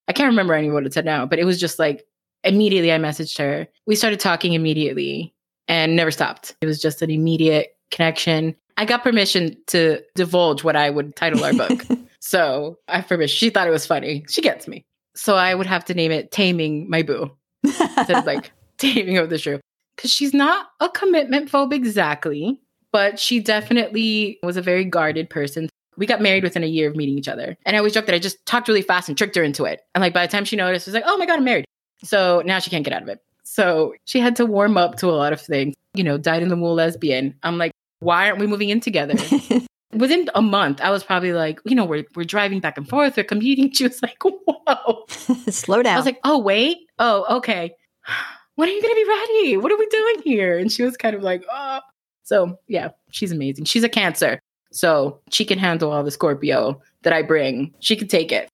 I 0.08 0.12
can't 0.12 0.28
remember 0.28 0.54
any 0.54 0.70
what 0.70 0.86
it 0.86 0.92
said 0.92 1.04
now, 1.04 1.26
but 1.26 1.38
it 1.38 1.44
was 1.44 1.60
just 1.60 1.78
like 1.78 2.04
immediately 2.44 2.92
I 2.92 2.98
messaged 2.98 3.38
her. 3.38 3.68
We 3.86 3.94
started 3.94 4.20
talking 4.20 4.54
immediately 4.54 5.34
and 5.68 5.94
never 5.94 6.10
stopped. 6.10 6.56
It 6.60 6.66
was 6.66 6.80
just 6.80 7.02
an 7.02 7.10
immediate 7.10 7.76
connection. 7.90 8.56
I 8.78 8.84
got 8.84 9.02
permission 9.02 9.56
to 9.66 10.00
divulge 10.14 10.62
what 10.62 10.76
I 10.76 10.88
would 10.88 11.16
title 11.16 11.44
our 11.44 11.52
book. 11.52 11.84
so 12.20 12.78
I 12.86 12.98
have 12.98 13.08
permission. 13.08 13.36
She 13.36 13.50
thought 13.50 13.66
it 13.66 13.72
was 13.72 13.84
funny. 13.84 14.24
She 14.30 14.40
gets 14.40 14.68
me. 14.68 14.84
So 15.16 15.34
I 15.34 15.52
would 15.52 15.66
have 15.66 15.84
to 15.86 15.94
name 15.94 16.12
it 16.12 16.30
Taming 16.30 16.88
My 16.88 17.02
Boo 17.02 17.32
instead 17.64 18.12
of 18.12 18.24
like 18.24 18.52
Taming 18.78 19.18
of 19.18 19.30
the 19.30 19.36
Shrew. 19.36 19.58
Because 19.96 20.12
she's 20.12 20.32
not 20.32 20.68
a 20.78 20.88
commitment 20.88 21.50
phobe 21.50 21.74
exactly, 21.74 22.60
but 22.92 23.18
she 23.18 23.40
definitely 23.40 24.38
was 24.44 24.56
a 24.56 24.62
very 24.62 24.84
guarded 24.84 25.28
person. 25.28 25.68
We 25.96 26.06
got 26.06 26.22
married 26.22 26.44
within 26.44 26.62
a 26.62 26.68
year 26.68 26.88
of 26.88 26.94
meeting 26.94 27.18
each 27.18 27.26
other. 27.26 27.56
And 27.66 27.74
I 27.74 27.78
always 27.80 27.94
joke 27.94 28.06
that 28.06 28.14
I 28.14 28.20
just 28.20 28.46
talked 28.46 28.68
really 28.68 28.82
fast 28.82 29.08
and 29.08 29.18
tricked 29.18 29.34
her 29.34 29.42
into 29.42 29.64
it. 29.64 29.80
And 29.96 30.02
like 30.02 30.14
by 30.14 30.24
the 30.24 30.30
time 30.30 30.44
she 30.44 30.54
noticed, 30.54 30.86
it 30.86 30.90
was 30.90 30.94
like, 30.94 31.02
oh 31.04 31.18
my 31.18 31.26
God, 31.26 31.38
I'm 31.38 31.44
married. 31.44 31.64
So 32.04 32.44
now 32.46 32.60
she 32.60 32.70
can't 32.70 32.84
get 32.84 32.94
out 32.94 33.02
of 33.02 33.08
it. 33.08 33.18
So 33.42 33.94
she 34.04 34.20
had 34.20 34.36
to 34.36 34.46
warm 34.46 34.76
up 34.76 34.98
to 34.98 35.08
a 35.08 35.18
lot 35.18 35.32
of 35.32 35.40
things, 35.40 35.74
you 35.94 36.04
know, 36.04 36.16
dyed 36.16 36.44
in 36.44 36.48
the 36.48 36.56
wool 36.56 36.74
lesbian. 36.74 37.34
I'm 37.42 37.58
like, 37.58 37.72
why 38.00 38.26
aren't 38.26 38.38
we 38.38 38.46
moving 38.46 38.68
in 38.68 38.80
together? 38.80 39.14
Within 39.92 40.28
a 40.34 40.42
month, 40.42 40.80
I 40.80 40.90
was 40.90 41.02
probably 41.02 41.32
like, 41.32 41.60
you 41.64 41.74
know, 41.74 41.84
we're, 41.84 42.04
we're 42.14 42.24
driving 42.24 42.60
back 42.60 42.76
and 42.76 42.88
forth, 42.88 43.16
we're 43.16 43.24
commuting. 43.24 43.72
She 43.74 43.84
was 43.84 44.02
like, 44.02 44.18
whoa. 44.22 45.04
Slow 45.50 45.82
down. 45.82 45.94
I 45.94 45.96
was 45.96 46.06
like, 46.06 46.20
oh, 46.24 46.38
wait. 46.38 46.78
Oh, 46.98 47.36
okay. 47.38 47.74
When 48.54 48.68
are 48.68 48.72
you 48.72 48.82
going 48.82 48.92
to 48.92 48.96
be 48.96 49.08
ready? 49.08 49.56
What 49.56 49.70
are 49.70 49.78
we 49.78 49.86
doing 49.86 50.22
here? 50.24 50.58
And 50.58 50.72
she 50.72 50.82
was 50.82 50.96
kind 50.96 51.14
of 51.14 51.22
like, 51.22 51.44
oh. 51.48 51.78
So, 52.24 52.58
yeah, 52.66 52.88
she's 53.12 53.30
amazing. 53.30 53.66
She's 53.66 53.84
a 53.84 53.88
cancer. 53.88 54.40
So 54.72 55.20
she 55.30 55.44
can 55.44 55.60
handle 55.60 55.92
all 55.92 56.02
the 56.02 56.10
Scorpio 56.10 56.82
that 57.02 57.12
I 57.12 57.22
bring. 57.22 57.72
She 57.78 57.94
can 57.94 58.08
take 58.08 58.32
it. 58.32 58.48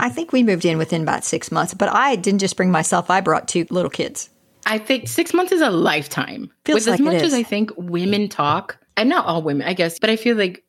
I 0.00 0.08
think 0.08 0.32
we 0.32 0.42
moved 0.42 0.64
in 0.64 0.76
within 0.76 1.02
about 1.02 1.24
six 1.24 1.52
months, 1.52 1.72
but 1.72 1.88
I 1.88 2.16
didn't 2.16 2.40
just 2.40 2.56
bring 2.56 2.70
myself, 2.70 3.10
I 3.10 3.20
brought 3.20 3.48
two 3.48 3.66
little 3.70 3.90
kids. 3.90 4.28
I 4.66 4.78
think 4.78 5.08
six 5.08 5.34
months 5.34 5.52
is 5.52 5.60
a 5.60 5.70
lifetime. 5.70 6.50
Feels 6.64 6.86
With 6.86 6.86
like 6.86 7.00
as 7.00 7.04
much 7.04 7.22
as 7.22 7.34
I 7.34 7.42
think 7.42 7.70
women 7.76 8.28
talk, 8.28 8.78
and 8.96 9.08
not 9.08 9.26
all 9.26 9.42
women, 9.42 9.66
I 9.66 9.72
guess, 9.72 9.98
but 9.98 10.10
I 10.10 10.16
feel 10.16 10.36
like 10.36 10.64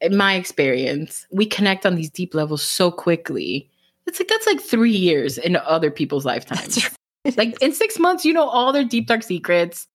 in 0.00 0.16
my 0.16 0.34
experience, 0.34 1.26
we 1.30 1.46
connect 1.46 1.86
on 1.86 1.94
these 1.94 2.10
deep 2.10 2.34
levels 2.34 2.62
so 2.62 2.90
quickly. 2.90 3.70
It's 4.06 4.18
like 4.18 4.28
that's 4.28 4.46
like 4.46 4.60
three 4.60 4.92
years 4.92 5.38
in 5.38 5.56
other 5.56 5.90
people's 5.90 6.24
lifetimes. 6.24 6.88
Right. 7.24 7.36
Like 7.36 7.62
in 7.62 7.72
six 7.72 7.98
months, 7.98 8.24
you 8.24 8.32
know 8.32 8.48
all 8.48 8.72
their 8.72 8.84
deep 8.84 9.06
dark 9.06 9.22
secrets, 9.22 9.86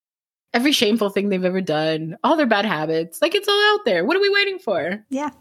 every 0.53 0.71
shameful 0.71 1.09
thing 1.09 1.29
they've 1.29 1.43
ever 1.43 1.59
done, 1.59 2.17
all 2.23 2.37
their 2.37 2.45
bad 2.45 2.65
habits. 2.65 3.19
Like 3.21 3.33
it's 3.33 3.47
all 3.47 3.73
out 3.73 3.83
there. 3.83 4.05
What 4.05 4.15
are 4.15 4.21
we 4.21 4.29
waiting 4.29 4.59
for? 4.59 5.03
Yeah. 5.09 5.31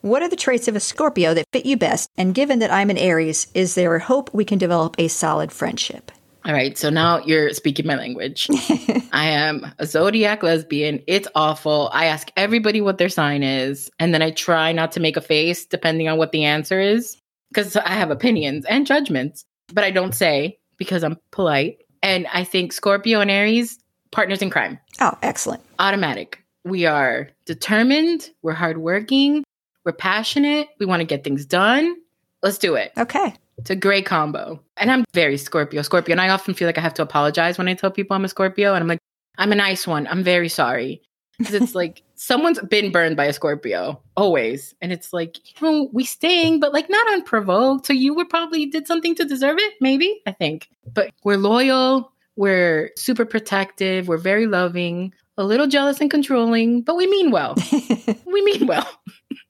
What 0.00 0.22
are 0.22 0.28
the 0.28 0.36
traits 0.36 0.66
of 0.66 0.76
a 0.76 0.80
Scorpio 0.80 1.34
that 1.34 1.46
fit 1.52 1.66
you 1.66 1.76
best? 1.76 2.08
And 2.16 2.34
given 2.34 2.60
that 2.60 2.72
I'm 2.72 2.90
an 2.90 2.98
Aries, 2.98 3.48
is 3.54 3.74
there 3.74 3.94
a 3.94 4.02
hope 4.02 4.32
we 4.32 4.44
can 4.44 4.58
develop 4.58 4.96
a 4.98 5.08
solid 5.08 5.52
friendship? 5.52 6.10
All 6.46 6.52
right, 6.52 6.78
so 6.78 6.90
now 6.90 7.18
you're 7.24 7.52
speaking 7.52 7.86
my 7.88 7.96
language. 7.96 8.46
I 9.12 9.26
am 9.30 9.66
a 9.80 9.86
zodiac 9.86 10.44
lesbian. 10.44 11.02
It's 11.08 11.26
awful. 11.34 11.90
I 11.92 12.06
ask 12.06 12.30
everybody 12.36 12.80
what 12.80 12.98
their 12.98 13.08
sign 13.08 13.42
is, 13.42 13.90
and 13.98 14.14
then 14.14 14.22
I 14.22 14.30
try 14.30 14.70
not 14.70 14.92
to 14.92 15.00
make 15.00 15.16
a 15.16 15.20
face 15.20 15.66
depending 15.66 16.08
on 16.08 16.18
what 16.18 16.30
the 16.30 16.44
answer 16.44 16.78
is 16.78 17.20
because 17.52 17.74
I 17.76 17.90
have 17.94 18.12
opinions 18.12 18.64
and 18.66 18.86
judgments, 18.86 19.44
but 19.72 19.82
I 19.82 19.90
don't 19.90 20.14
say 20.14 20.58
because 20.76 21.02
I'm 21.02 21.18
polite. 21.32 21.78
And 22.00 22.28
I 22.32 22.44
think 22.44 22.72
Scorpio 22.72 23.20
and 23.20 23.30
Aries, 23.30 23.80
partners 24.12 24.40
in 24.40 24.50
crime, 24.50 24.78
Oh, 25.00 25.18
excellent. 25.22 25.64
automatic. 25.80 26.44
We 26.64 26.86
are 26.86 27.30
determined, 27.44 28.30
we're 28.42 28.52
hardworking, 28.52 29.42
we're 29.84 29.92
passionate, 29.92 30.68
we 30.78 30.86
want 30.86 31.00
to 31.00 31.06
get 31.06 31.24
things 31.24 31.44
done. 31.44 31.96
Let's 32.42 32.58
do 32.58 32.76
it. 32.76 32.92
Okay. 32.96 33.34
It's 33.58 33.70
a 33.70 33.76
great 33.76 34.06
combo. 34.06 34.60
And 34.76 34.90
I'm 34.90 35.04
very 35.14 35.38
Scorpio, 35.38 35.82
Scorpio. 35.82 36.12
And 36.12 36.20
I 36.20 36.28
often 36.28 36.54
feel 36.54 36.66
like 36.66 36.78
I 36.78 36.82
have 36.82 36.94
to 36.94 37.02
apologize 37.02 37.58
when 37.58 37.68
I 37.68 37.74
tell 37.74 37.90
people 37.90 38.14
I'm 38.14 38.24
a 38.24 38.28
Scorpio. 38.28 38.74
And 38.74 38.82
I'm 38.82 38.88
like, 38.88 39.00
I'm 39.38 39.52
a 39.52 39.56
nice 39.56 39.86
one. 39.86 40.06
I'm 40.06 40.22
very 40.22 40.48
sorry. 40.48 41.02
Because 41.38 41.54
it's 41.54 41.74
like 41.74 42.02
someone's 42.14 42.60
been 42.60 42.92
burned 42.92 43.16
by 43.16 43.26
a 43.26 43.32
Scorpio, 43.32 44.00
always. 44.16 44.74
And 44.80 44.92
it's 44.92 45.12
like, 45.12 45.38
you 45.60 45.66
know, 45.66 45.90
we 45.92 46.04
sting, 46.04 46.60
but 46.60 46.72
like 46.72 46.90
not 46.90 47.12
unprovoked. 47.12 47.86
So 47.86 47.92
you 47.92 48.14
would 48.14 48.28
probably 48.28 48.66
did 48.66 48.86
something 48.86 49.14
to 49.16 49.24
deserve 49.24 49.56
it, 49.58 49.74
maybe, 49.80 50.20
I 50.26 50.32
think. 50.32 50.68
But 50.92 51.10
we're 51.24 51.36
loyal, 51.36 52.12
we're 52.36 52.90
super 52.96 53.24
protective, 53.24 54.08
we're 54.08 54.18
very 54.18 54.46
loving, 54.46 55.12
a 55.38 55.44
little 55.44 55.66
jealous 55.66 56.00
and 56.00 56.10
controlling, 56.10 56.82
but 56.82 56.96
we 56.96 57.06
mean 57.06 57.30
well. 57.30 57.56
we 58.26 58.42
mean 58.42 58.66
well. 58.66 58.88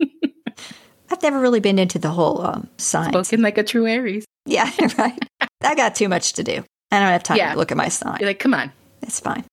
I've 1.10 1.22
never 1.22 1.38
really 1.40 1.60
been 1.60 1.78
into 1.78 1.98
the 1.98 2.10
whole 2.10 2.40
um, 2.44 2.68
signs. 2.78 3.08
Spoken 3.08 3.42
like 3.42 3.58
a 3.58 3.62
true 3.62 3.86
Aries. 3.86 4.24
Yeah, 4.44 4.70
right. 4.98 5.18
I 5.62 5.74
got 5.74 5.94
too 5.94 6.08
much 6.08 6.34
to 6.34 6.44
do. 6.44 6.64
I 6.90 6.98
don't 7.00 7.08
have 7.08 7.22
time 7.22 7.36
Yeah. 7.38 7.52
to 7.52 7.58
look 7.58 7.70
at 7.70 7.76
my 7.76 7.88
sign. 7.88 8.16
You're 8.20 8.28
like, 8.28 8.38
come 8.38 8.54
on. 8.54 8.72
It's 9.02 9.20
fine. 9.20 9.44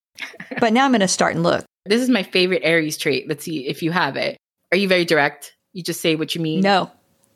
but 0.59 0.73
now 0.73 0.85
I'm 0.85 0.91
going 0.91 1.01
to 1.01 1.07
start 1.07 1.33
and 1.35 1.43
look. 1.43 1.65
This 1.85 2.01
is 2.01 2.09
my 2.09 2.23
favorite 2.23 2.61
Aries 2.63 2.97
trait. 2.97 3.27
Let's 3.27 3.43
see 3.43 3.67
if 3.67 3.81
you 3.83 3.91
have 3.91 4.15
it. 4.15 4.37
Are 4.71 4.77
you 4.77 4.87
very 4.87 5.05
direct? 5.05 5.53
You 5.73 5.83
just 5.83 6.01
say 6.01 6.15
what 6.15 6.33
you 6.35 6.41
mean? 6.41 6.61
No, 6.61 6.91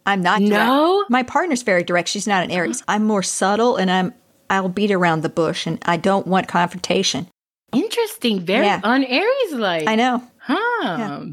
I'm 0.05 0.21
not. 0.21 0.39
direct. 0.39 0.51
No? 0.51 1.05
My 1.09 1.23
partner's 1.23 1.63
very 1.63 1.83
direct. 1.83 2.07
She's 2.07 2.27
not 2.27 2.43
an 2.43 2.51
Aries. 2.51 2.83
I'm 2.87 3.03
more 3.05 3.23
subtle 3.23 3.75
and 3.77 3.89
I'm 3.91 4.13
I'll 4.49 4.69
beat 4.69 4.91
around 4.91 5.21
the 5.21 5.29
bush 5.29 5.67
and 5.67 5.79
I 5.85 5.97
don't 5.97 6.25
want 6.27 6.47
confrontation. 6.47 7.27
Interesting. 7.73 8.39
Very 8.39 8.65
Yeah. 8.65 8.79
un-Aries 8.83 9.53
like. 9.53 9.87
I 9.87 9.95
know. 9.95 10.23
Huh. 10.39 11.25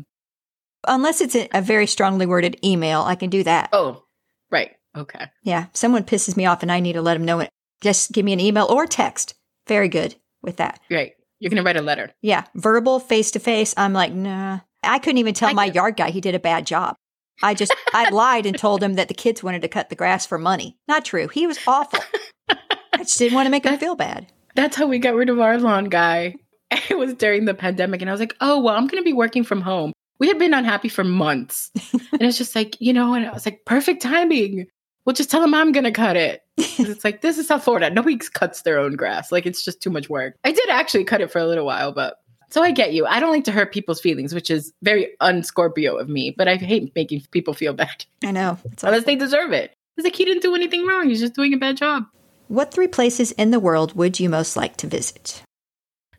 Unless 0.87 1.20
it's 1.20 1.35
a, 1.35 1.49
a 1.53 1.62
very 1.62 1.87
strongly 1.87 2.27
worded 2.27 2.59
email, 2.64 3.03
I 3.03 3.14
can 3.14 3.31
do 3.31 3.42
that. 3.44 3.70
Oh, 3.73 4.05
right. 4.51 4.73
Okay. 4.97 5.27
Yeah. 5.42 5.66
Someone 5.73 6.05
pisses 6.05 6.37
me 6.37 6.47
off 6.47 6.62
and 6.62 6.70
I 6.70 6.81
need 6.81 6.92
to 6.94 7.03
let 7.03 7.14
them 7.14 7.25
know 7.25 7.40
it. 7.40 7.51
Just 7.81 8.12
give 8.12 8.25
me 8.25 8.33
an 8.33 8.40
email 8.40 8.66
or 8.66 8.87
text. 8.87 9.35
Very 9.66 9.88
good 9.88 10.14
with 10.42 10.57
that. 10.59 10.81
Right. 10.90 11.12
You're 11.40 11.51
going 11.51 11.62
to 11.62 11.66
write 11.66 11.77
a 11.77 11.83
letter. 11.83 12.12
Yeah. 12.23 12.44
Verbal, 12.55 13.01
face 13.01 13.33
to 13.33 13.38
face. 13.38 13.75
I'm 13.77 13.92
like, 13.92 14.12
nah. 14.12 14.61
I 14.83 14.99
couldn't 14.99 15.18
even 15.18 15.35
tell 15.35 15.51
I 15.51 15.53
my 15.53 15.64
yard 15.66 15.97
guy 15.97 16.11
he 16.11 16.20
did 16.20 16.35
a 16.35 16.40
bad 16.40 16.66
job. 16.66 16.97
I 17.42 17.55
just, 17.55 17.75
I 17.92 18.09
lied 18.11 18.47
and 18.47 18.57
told 18.57 18.83
him 18.83 18.94
that 18.94 19.09
the 19.09 19.14
kids 19.14 19.42
wanted 19.42 19.62
to 19.62 19.68
cut 19.68 19.88
the 19.88 19.97
grass 19.97 20.25
for 20.25 20.38
money. 20.38 20.79
Not 20.87 21.05
true. 21.05 21.29
He 21.29 21.47
was 21.47 21.59
awful. 21.66 22.01
I 22.49 22.99
just 22.99 23.18
didn't 23.18 23.35
want 23.35 23.47
to 23.47 23.51
make 23.51 23.64
him 23.64 23.79
feel 23.79 23.97
bad. 23.97 24.31
That's 24.55 24.77
how 24.77 24.87
we 24.87 24.99
got 24.99 25.16
rid 25.16 25.29
of 25.29 25.40
our 25.40 25.59
lawn 25.59 25.87
guy. 25.87 26.37
It 26.90 26.99
was 26.99 27.14
during 27.14 27.44
the 27.44 27.55
pandemic, 27.55 28.01
and 28.01 28.11
I 28.11 28.12
was 28.12 28.18
like, 28.20 28.35
oh, 28.40 28.61
well, 28.61 28.75
I'm 28.75 28.88
going 28.88 29.01
to 29.01 29.05
be 29.05 29.12
working 29.12 29.44
from 29.44 29.61
home. 29.61 29.92
We 30.18 30.29
had 30.29 30.38
been 30.38 30.55
unhappy 30.55 30.88
for 30.88 31.05
months. 31.05 31.70
and 31.92 32.22
it's 32.22 32.38
just 32.38 32.55
like, 32.55 32.81
you 32.81 32.92
know, 32.92 33.14
and 33.14 33.27
I 33.27 33.33
was 33.33 33.46
like, 33.46 33.64
perfect 33.64 34.03
timing. 34.03 34.66
We'll 35.05 35.14
just 35.14 35.31
tell 35.31 35.42
him 35.42 35.55
I'm 35.55 35.72
going 35.72 35.85
to 35.85 35.90
cut 35.90 36.16
it. 36.16 36.42
it's 36.57 37.05
like, 37.05 37.20
this 37.20 37.37
is 37.37 37.48
South 37.48 37.64
Florida. 37.64 37.90
Nobody 37.90 38.16
cuts 38.16 38.62
their 38.62 38.79
own 38.79 38.96
grass. 38.96 39.31
Like, 39.31 39.44
it's 39.44 39.64
just 39.64 39.83
too 39.83 39.90
much 39.90 40.09
work. 40.09 40.37
I 40.44 40.53
did 40.53 40.68
actually 40.70 41.05
cut 41.05 41.20
it 41.20 41.31
for 41.31 41.40
a 41.40 41.46
little 41.46 41.66
while, 41.66 41.92
but 41.92 42.18
so 42.50 42.62
I 42.62 42.70
get 42.70 42.92
you. 42.92 43.05
I 43.05 43.20
don't 43.20 43.33
like 43.33 43.44
to 43.44 43.53
hurt 43.53 43.72
people's 43.72 44.00
feelings, 44.00 44.33
which 44.33 44.50
is 44.50 44.72
very 44.83 45.09
un-Scorpio 45.20 45.96
of 45.96 46.09
me, 46.09 46.35
but 46.37 46.46
I 46.46 46.57
hate 46.57 46.94
making 46.94 47.22
people 47.33 47.53
feel 47.53 47.72
bad 47.72 48.05
I 48.24 48.31
know. 48.31 48.59
Unless 48.83 49.05
they 49.05 49.16
deserve 49.16 49.53
it. 49.53 49.74
It's 49.96 50.05
like 50.05 50.16
he 50.16 50.24
didn't 50.24 50.42
do 50.42 50.55
anything 50.55 50.87
wrong. 50.87 51.09
He's 51.09 51.20
just 51.20 51.35
doing 51.35 51.53
a 51.53 51.59
bad 51.59 51.77
job. 51.77 52.05
What 52.48 52.72
three 52.72 52.88
places 52.88 53.33
in 53.33 53.50
the 53.50 53.61
world 53.61 53.94
would 53.96 54.20
you 54.20 54.29
most 54.29 54.57
like 54.57 54.77
to 54.79 54.87
visit? 54.87 55.42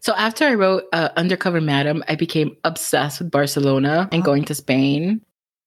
So 0.05 0.13
after 0.13 0.45
I 0.45 0.53
wrote 0.53 0.83
uh, 0.93 1.09
Undercover 1.17 1.59
Madam, 1.59 2.03
I 2.07 2.13
became 2.13 2.55
obsessed 2.63 3.17
with 3.19 3.31
Barcelona 3.31 4.07
and 4.11 4.23
going 4.23 4.43
to 4.45 4.53
Spain. 4.53 5.19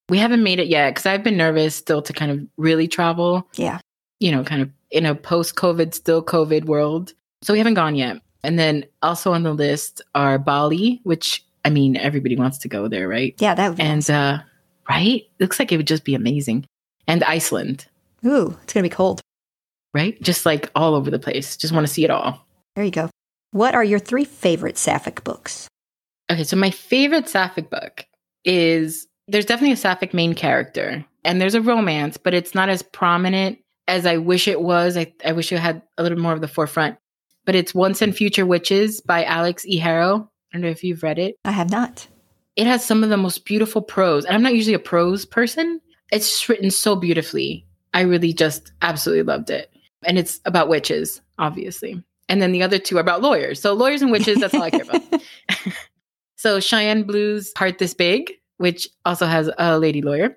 We 0.08 0.18
haven't 0.18 0.44
made 0.44 0.60
it 0.60 0.68
yet 0.68 0.90
because 0.90 1.06
I've 1.06 1.24
been 1.24 1.36
nervous 1.36 1.74
still 1.74 2.02
to 2.02 2.12
kind 2.12 2.30
of 2.30 2.46
really 2.56 2.86
travel, 2.86 3.48
Yeah. 3.56 3.80
you 4.20 4.30
know, 4.30 4.44
kind 4.44 4.62
of 4.62 4.70
in 4.92 5.06
a 5.06 5.16
post 5.16 5.56
COVID, 5.56 5.92
still 5.92 6.22
COVID 6.24 6.66
world. 6.66 7.14
So 7.42 7.52
we 7.52 7.58
haven't 7.58 7.74
gone 7.74 7.96
yet. 7.96 8.18
And 8.44 8.56
then 8.60 8.84
also 9.02 9.32
on 9.32 9.42
the 9.42 9.52
list 9.52 10.02
are 10.14 10.38
Bali, 10.38 11.00
which 11.02 11.44
I 11.64 11.70
mean, 11.70 11.96
everybody 11.96 12.36
wants 12.36 12.58
to 12.58 12.68
go 12.68 12.86
there, 12.86 13.08
right? 13.08 13.34
Yeah, 13.40 13.56
that 13.56 13.68
would 13.70 13.78
be 13.78 13.82
And, 13.82 13.98
awesome. 14.02 14.14
uh, 14.14 14.38
right? 14.88 15.24
Looks 15.40 15.58
like 15.58 15.72
it 15.72 15.78
would 15.78 15.88
just 15.88 16.04
be 16.04 16.14
amazing. 16.14 16.64
And 17.08 17.24
Iceland, 17.24 17.86
Ooh, 18.24 18.56
it's 18.62 18.72
going 18.72 18.84
to 18.84 18.88
be 18.88 18.94
cold. 18.94 19.20
right? 19.94 20.16
Just 20.22 20.46
like 20.46 20.70
all 20.76 20.94
over 20.94 21.10
the 21.10 21.18
place. 21.18 21.56
Just 21.56 21.74
want 21.74 21.88
to 21.88 21.92
see 21.92 22.04
it 22.04 22.10
all. 22.10 22.46
There 22.76 22.84
you 22.84 22.92
go. 22.92 23.10
What 23.52 23.74
are 23.74 23.84
your 23.84 23.98
three 23.98 24.24
favorite 24.24 24.76
sapphic 24.76 25.24
books? 25.24 25.68
Okay, 26.30 26.44
so 26.44 26.56
my 26.56 26.70
favorite 26.70 27.28
sapphic 27.28 27.70
book 27.70 28.04
is 28.44 29.06
there's 29.26 29.46
definitely 29.46 29.72
a 29.72 29.76
sapphic 29.76 30.12
main 30.12 30.34
character 30.34 31.04
and 31.24 31.40
there's 31.40 31.54
a 31.54 31.62
romance, 31.62 32.16
but 32.16 32.34
it's 32.34 32.54
not 32.54 32.68
as 32.68 32.82
prominent 32.82 33.58
as 33.86 34.04
I 34.06 34.18
wish 34.18 34.48
it 34.48 34.60
was. 34.60 34.96
I, 34.96 35.12
I 35.24 35.32
wish 35.32 35.50
it 35.50 35.58
had 35.58 35.82
a 35.96 36.02
little 36.02 36.18
more 36.18 36.34
of 36.34 36.40
the 36.40 36.48
forefront. 36.48 36.98
But 37.46 37.54
it's 37.54 37.74
Once 37.74 38.02
and 38.02 38.14
Future 38.14 38.44
Witches 38.44 39.00
by 39.00 39.24
Alix 39.24 39.64
E. 39.64 39.78
Harrow. 39.78 40.30
I 40.52 40.56
don't 40.56 40.62
know 40.62 40.68
if 40.68 40.84
you've 40.84 41.02
read 41.02 41.18
it. 41.18 41.36
I 41.44 41.50
have 41.50 41.70
not. 41.70 42.06
It 42.56 42.66
has 42.66 42.84
some 42.84 43.02
of 43.02 43.08
the 43.08 43.16
most 43.16 43.46
beautiful 43.46 43.80
prose. 43.80 44.26
And 44.26 44.34
I'm 44.34 44.42
not 44.42 44.54
usually 44.54 44.74
a 44.74 44.78
prose 44.78 45.24
person. 45.24 45.80
It's 46.12 46.28
just 46.28 46.48
written 46.48 46.70
so 46.70 46.96
beautifully. 46.96 47.66
I 47.94 48.02
really 48.02 48.34
just 48.34 48.72
absolutely 48.82 49.22
loved 49.22 49.48
it. 49.48 49.70
And 50.04 50.18
it's 50.18 50.40
about 50.44 50.68
witches, 50.68 51.22
obviously. 51.38 52.02
And 52.28 52.42
then 52.42 52.52
the 52.52 52.62
other 52.62 52.78
two 52.78 52.98
are 52.98 53.00
about 53.00 53.22
lawyers. 53.22 53.60
So 53.60 53.72
lawyers 53.72 54.02
and 54.02 54.10
witches, 54.10 54.38
that's 54.38 54.54
all 54.54 54.62
I 54.62 54.70
care 54.70 54.82
about. 54.82 55.02
so 56.36 56.60
Cheyenne 56.60 57.04
Blue's 57.04 57.52
Heart 57.56 57.78
This 57.78 57.94
Big, 57.94 58.32
which 58.58 58.88
also 59.04 59.26
has 59.26 59.50
a 59.58 59.78
lady 59.78 60.02
lawyer. 60.02 60.36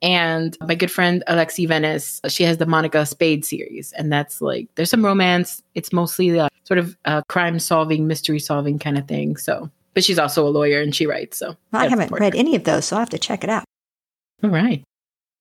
And 0.00 0.56
my 0.60 0.74
good 0.74 0.90
friend 0.90 1.24
Alexi 1.28 1.66
Venice, 1.66 2.20
she 2.28 2.44
has 2.44 2.58
the 2.58 2.66
Monica 2.66 3.04
Spade 3.04 3.44
series. 3.44 3.92
And 3.92 4.12
that's 4.12 4.40
like, 4.40 4.68
there's 4.76 4.90
some 4.90 5.04
romance. 5.04 5.62
It's 5.74 5.92
mostly 5.92 6.38
uh, 6.38 6.48
sort 6.64 6.78
of 6.78 6.96
uh, 7.04 7.22
crime 7.28 7.58
solving, 7.58 8.06
mystery 8.06 8.38
solving 8.38 8.78
kind 8.78 8.96
of 8.96 9.08
thing. 9.08 9.36
So, 9.36 9.70
but 9.94 10.04
she's 10.04 10.18
also 10.18 10.46
a 10.46 10.50
lawyer 10.50 10.80
and 10.80 10.94
she 10.94 11.06
writes. 11.06 11.38
So 11.38 11.56
I 11.72 11.88
haven't 11.88 12.12
read 12.12 12.34
her. 12.34 12.38
any 12.38 12.54
of 12.54 12.64
those, 12.64 12.86
so 12.86 12.96
I'll 12.96 13.00
have 13.00 13.10
to 13.10 13.18
check 13.18 13.42
it 13.42 13.50
out. 13.50 13.64
All 14.44 14.50
right. 14.50 14.84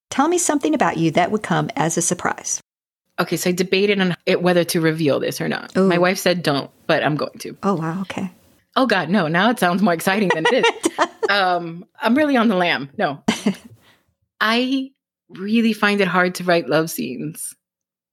Tell 0.09 0.27
me 0.27 0.37
something 0.37 0.73
about 0.73 0.97
you 0.97 1.11
that 1.11 1.31
would 1.31 1.43
come 1.43 1.69
as 1.75 1.97
a 1.97 2.01
surprise. 2.01 2.59
Okay, 3.19 3.35
so 3.37 3.49
I 3.49 3.53
debated 3.53 3.99
on 3.99 4.15
it, 4.25 4.41
whether 4.41 4.63
to 4.65 4.81
reveal 4.81 5.19
this 5.19 5.41
or 5.41 5.47
not. 5.47 5.75
Ooh. 5.75 5.87
My 5.87 5.97
wife 5.97 6.19
said 6.19 6.43
don't, 6.43 6.69
but 6.85 7.03
I'm 7.03 7.15
going 7.15 7.37
to. 7.39 7.57
Oh, 7.63 7.75
wow. 7.75 8.01
Okay. 8.01 8.31
Oh 8.77 8.85
God, 8.85 9.09
no! 9.09 9.27
Now 9.27 9.49
it 9.49 9.57
sounds 9.57 9.81
more 9.81 9.93
exciting 9.93 10.29
than 10.35 10.45
it 10.47 10.63
is. 10.63 11.09
um, 11.31 11.83
I'm 11.99 12.13
really 12.13 12.37
on 12.37 12.47
the 12.47 12.55
lam. 12.55 12.91
No, 12.95 13.23
I 14.39 14.91
really 15.29 15.73
find 15.73 15.99
it 15.99 16.07
hard 16.07 16.35
to 16.35 16.43
write 16.43 16.69
love 16.69 16.91
scenes. 16.91 17.55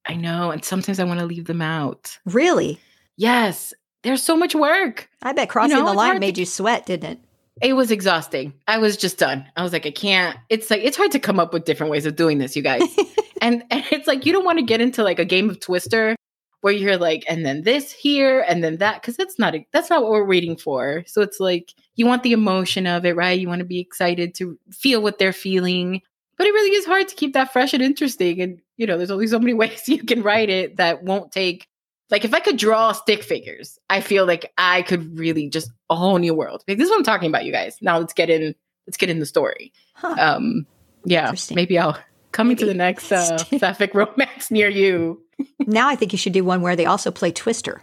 I 0.06 0.14
know, 0.14 0.50
and 0.50 0.64
sometimes 0.64 0.98
I 0.98 1.04
want 1.04 1.20
to 1.20 1.26
leave 1.26 1.44
them 1.44 1.60
out. 1.60 2.18
Really? 2.24 2.80
Yes, 3.18 3.74
there's 4.04 4.22
so 4.22 4.38
much 4.38 4.54
work. 4.54 5.10
I 5.22 5.34
bet 5.34 5.50
crossing 5.50 5.76
know, 5.76 5.84
the 5.84 5.92
line 5.92 6.06
hard 6.06 6.16
to- 6.16 6.20
made 6.20 6.38
you 6.38 6.46
sweat, 6.46 6.86
didn't 6.86 7.10
it? 7.10 7.18
It 7.62 7.74
was 7.74 7.90
exhausting. 7.90 8.52
I 8.66 8.78
was 8.78 8.96
just 8.96 9.18
done. 9.18 9.46
I 9.56 9.62
was 9.62 9.72
like, 9.72 9.86
I 9.86 9.90
can't. 9.90 10.36
It's 10.48 10.70
like 10.70 10.82
it's 10.82 10.96
hard 10.96 11.12
to 11.12 11.20
come 11.20 11.38
up 11.38 11.52
with 11.52 11.64
different 11.64 11.92
ways 11.92 12.06
of 12.06 12.16
doing 12.16 12.38
this, 12.38 12.56
you 12.56 12.62
guys. 12.62 12.82
and 13.40 13.62
and 13.70 13.84
it's 13.90 14.06
like 14.06 14.26
you 14.26 14.32
don't 14.32 14.44
want 14.44 14.58
to 14.58 14.64
get 14.64 14.80
into 14.80 15.04
like 15.04 15.18
a 15.18 15.24
game 15.24 15.48
of 15.50 15.60
Twister 15.60 16.16
where 16.64 16.72
you're 16.72 16.96
like, 16.96 17.24
and 17.28 17.44
then 17.44 17.60
this 17.60 17.92
here, 17.92 18.40
and 18.48 18.64
then 18.64 18.78
that, 18.78 19.02
because 19.02 19.18
that's 19.18 19.38
not 19.38 19.54
that's 19.70 19.90
not 19.90 20.02
what 20.02 20.10
we're 20.10 20.24
waiting 20.24 20.56
for. 20.56 21.04
So 21.06 21.20
it's 21.20 21.38
like 21.38 21.74
you 21.94 22.06
want 22.06 22.22
the 22.22 22.32
emotion 22.32 22.86
of 22.86 23.04
it, 23.04 23.14
right? 23.14 23.38
You 23.38 23.48
want 23.48 23.58
to 23.58 23.66
be 23.66 23.80
excited 23.80 24.34
to 24.36 24.58
feel 24.72 25.02
what 25.02 25.18
they're 25.18 25.34
feeling, 25.34 26.00
but 26.38 26.46
it 26.46 26.54
really 26.54 26.74
is 26.74 26.86
hard 26.86 27.06
to 27.08 27.14
keep 27.14 27.34
that 27.34 27.52
fresh 27.52 27.74
and 27.74 27.82
interesting. 27.82 28.40
And 28.40 28.60
you 28.78 28.86
know, 28.86 28.96
there's 28.96 29.10
only 29.10 29.26
so 29.26 29.38
many 29.38 29.52
ways 29.54 29.86
you 29.88 30.02
can 30.02 30.22
write 30.22 30.48
it 30.48 30.78
that 30.78 31.02
won't 31.02 31.30
take. 31.30 31.68
Like 32.14 32.24
if 32.24 32.32
I 32.32 32.38
could 32.38 32.58
draw 32.58 32.92
stick 32.92 33.24
figures, 33.24 33.76
I 33.90 34.00
feel 34.00 34.24
like 34.24 34.52
I 34.56 34.82
could 34.82 35.18
really 35.18 35.48
just 35.48 35.72
a 35.90 35.96
whole 35.96 36.18
new 36.18 36.32
world. 36.32 36.62
Like 36.68 36.78
this 36.78 36.84
is 36.84 36.90
what 36.90 36.98
I'm 36.98 37.02
talking 37.02 37.28
about, 37.28 37.44
you 37.44 37.50
guys. 37.50 37.76
Now 37.82 37.98
let's 37.98 38.12
get 38.12 38.30
in. 38.30 38.54
Let's 38.86 38.96
get 38.96 39.10
in 39.10 39.18
the 39.18 39.26
story. 39.26 39.72
Huh. 39.94 40.14
Um, 40.16 40.64
yeah, 41.04 41.34
maybe 41.52 41.76
I'll 41.76 41.98
coming 42.30 42.56
to 42.58 42.66
the 42.66 42.72
next 42.72 43.10
uh, 43.10 43.36
sapphic 43.58 43.94
romance 43.94 44.52
near 44.52 44.68
you. 44.68 45.24
now 45.58 45.88
I 45.88 45.96
think 45.96 46.12
you 46.12 46.18
should 46.18 46.32
do 46.32 46.44
one 46.44 46.62
where 46.62 46.76
they 46.76 46.86
also 46.86 47.10
play 47.10 47.32
Twister. 47.32 47.82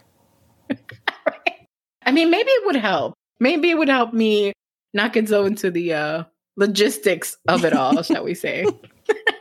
I 2.06 2.13
mean, 2.13 2.32
maybe 2.32 2.52
it 2.52 2.65
would 2.67 2.78
help. 2.78 3.15
Maybe 3.41 3.70
it 3.70 3.78
would 3.78 3.89
help 3.89 4.13
me 4.13 4.54
not 4.94 5.12
get 5.12 5.28
so 5.28 5.44
into 5.44 5.72
the 5.72 5.94
uh, 5.94 6.24
logistics 6.56 7.36
of 7.50 7.65
it 7.65 7.74
all, 7.74 8.02
shall 8.02 8.24
we 8.24 8.36
say? 8.36 8.65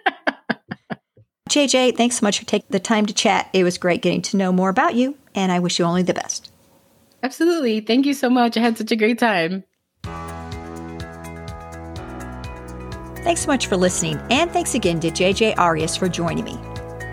JJ, 1.51 1.97
thanks 1.97 2.19
so 2.19 2.25
much 2.25 2.39
for 2.39 2.45
taking 2.45 2.69
the 2.71 2.79
time 2.79 3.07
to 3.07 3.13
chat. 3.13 3.51
It 3.53 3.65
was 3.65 3.77
great 3.77 4.03
getting 4.03 4.23
to 4.23 4.37
know 4.37 4.53
more 4.53 4.69
about 4.69 4.95
you, 4.95 5.17
and 5.35 5.51
I 5.51 5.59
wish 5.59 5.81
you 5.81 5.85
only 5.85 6.05
the 6.05 6.15
best. 6.15 6.53
Absolutely. 7.25 7.81
Thank 7.81 8.07
you 8.07 8.15
so 8.15 8.31
much. 8.31 8.57
I 8.57 8.61
had 8.61 8.79
such 8.79 8.93
a 8.93 8.97
great 8.97 9.19
time. 9.19 9.65
Thanks 13.25 13.41
so 13.41 13.49
much 13.49 13.67
for 13.67 13.77
listening, 13.77 14.21
and 14.31 14.49
thanks 14.53 14.77
again 14.77 15.01
to 15.01 15.11
JJ 15.11 15.59
Arias 15.59 15.97
for 15.97 16.09
joining 16.09 16.45
me. 16.45 16.57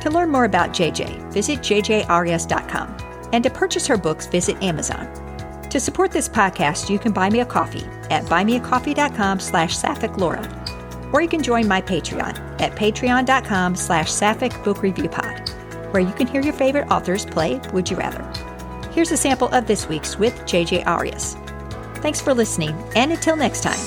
To 0.02 0.12
learn 0.12 0.30
more 0.30 0.45
about 0.45 0.69
JJ, 0.69 1.34
visit 1.34 1.62
jjarias.com. 1.62 2.97
And 3.34 3.43
to 3.43 3.50
purchase 3.50 3.88
her 3.88 3.97
books, 3.97 4.28
visit 4.28 4.62
Amazon. 4.62 5.12
To 5.71 5.80
support 5.80 6.12
this 6.12 6.30
podcast, 6.30 6.91
you 6.91 7.00
can 7.00 7.12
buy 7.12 7.32
me 7.32 7.39
a 7.39 7.45
coffee 7.45 7.86
at 8.12 8.23
buymeacoffee.com 8.26 9.39
slash 9.39 9.76
Sapphic 9.76 10.15
Laura. 10.17 10.47
Or 11.12 11.21
you 11.21 11.28
can 11.28 11.41
join 11.41 11.67
my 11.67 11.82
Patreon 11.82 12.47
at 12.60 12.76
patreon.com 12.76 13.76
slash 13.76 14.12
Sapphic 14.12 14.63
Book 14.63 14.82
Review 14.82 15.10
Pod, 15.10 15.50
where 15.91 16.04
you 16.04 16.13
can 16.13 16.28
hear 16.28 16.41
your 16.41 16.54
favorite 16.54 16.89
authors 16.89 17.26
play 17.26 17.60
Would 17.74 17.89
You 17.89 17.98
Rather. 17.98 18.24
Here's 18.91 19.12
a 19.12 19.17
sample 19.17 19.50
of 19.50 19.67
this 19.67 19.88
week's 19.88 20.17
with 20.17 20.34
JJ 20.41 20.86
Arias. 20.88 21.36
Thanks 22.02 22.22
for 22.22 22.34
listening, 22.34 22.76
and 22.96 23.12
until 23.12 23.36
next 23.36 23.62
time, 23.63 23.80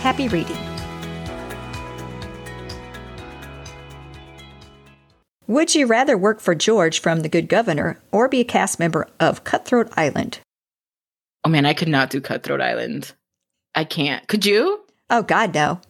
happy 0.00 0.28
reading. 0.28 0.56
Would 5.46 5.74
you 5.74 5.86
rather 5.86 6.18
work 6.18 6.40
for 6.40 6.54
George 6.54 7.00
from 7.00 7.20
The 7.20 7.28
Good 7.28 7.48
Governor 7.48 7.98
or 8.12 8.28
be 8.28 8.40
a 8.40 8.44
cast 8.44 8.78
member 8.78 9.08
of 9.18 9.44
Cutthroat 9.44 9.90
Island? 9.96 10.40
Oh 11.44 11.48
man, 11.48 11.64
I 11.64 11.72
could 11.72 11.88
not 11.88 12.10
do 12.10 12.20
Cutthroat 12.20 12.60
Island. 12.60 13.14
I 13.74 13.84
can't. 13.84 14.26
Could 14.28 14.44
you? 14.44 14.84
Oh, 15.08 15.22
God, 15.22 15.54
no. 15.54 15.80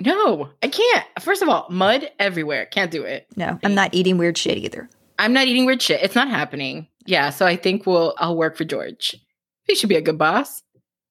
No, 0.00 0.48
I 0.62 0.68
can't. 0.68 1.06
First 1.20 1.42
of 1.42 1.48
all, 1.48 1.66
mud 1.70 2.10
everywhere. 2.18 2.66
Can't 2.66 2.90
do 2.90 3.02
it. 3.04 3.26
No, 3.36 3.58
I'm 3.62 3.74
not 3.74 3.94
eating 3.94 4.18
weird 4.18 4.36
shit 4.36 4.58
either. 4.58 4.88
I'm 5.18 5.32
not 5.32 5.46
eating 5.46 5.66
weird 5.66 5.80
shit. 5.80 6.02
It's 6.02 6.16
not 6.16 6.28
happening. 6.28 6.88
Yeah, 7.06 7.30
so 7.30 7.46
I 7.46 7.56
think 7.56 7.86
we'll 7.86 8.14
I'll 8.18 8.36
work 8.36 8.56
for 8.56 8.64
George. 8.64 9.16
He 9.64 9.74
should 9.74 9.88
be 9.88 9.96
a 9.96 10.02
good 10.02 10.18
boss. 10.18 10.62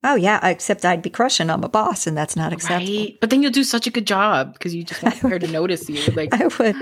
Oh, 0.06 0.15
yeah, 0.15 0.46
except 0.46 0.84
I'd 0.84 1.02
be 1.02 1.10
crushing 1.10 1.50
on 1.50 1.63
a 1.63 1.69
boss, 1.69 2.06
and 2.08 2.17
that's 2.17 2.36
not 2.36 2.52
acceptable. 2.52 2.93
Right? 2.93 3.17
But 3.22 3.30
then 3.30 3.41
you'll 3.41 3.54
do 3.54 3.63
such 3.63 3.88
a 3.88 3.89
good 3.89 4.06
job 4.06 4.52
because 4.54 4.76
you 4.76 4.84
just 4.84 5.02
want 5.02 5.15
her 5.19 5.39
to 5.39 5.48
notice 5.48 5.89
you. 5.89 6.02
Like 6.15 6.34
I 6.34 6.48
would. 6.48 6.76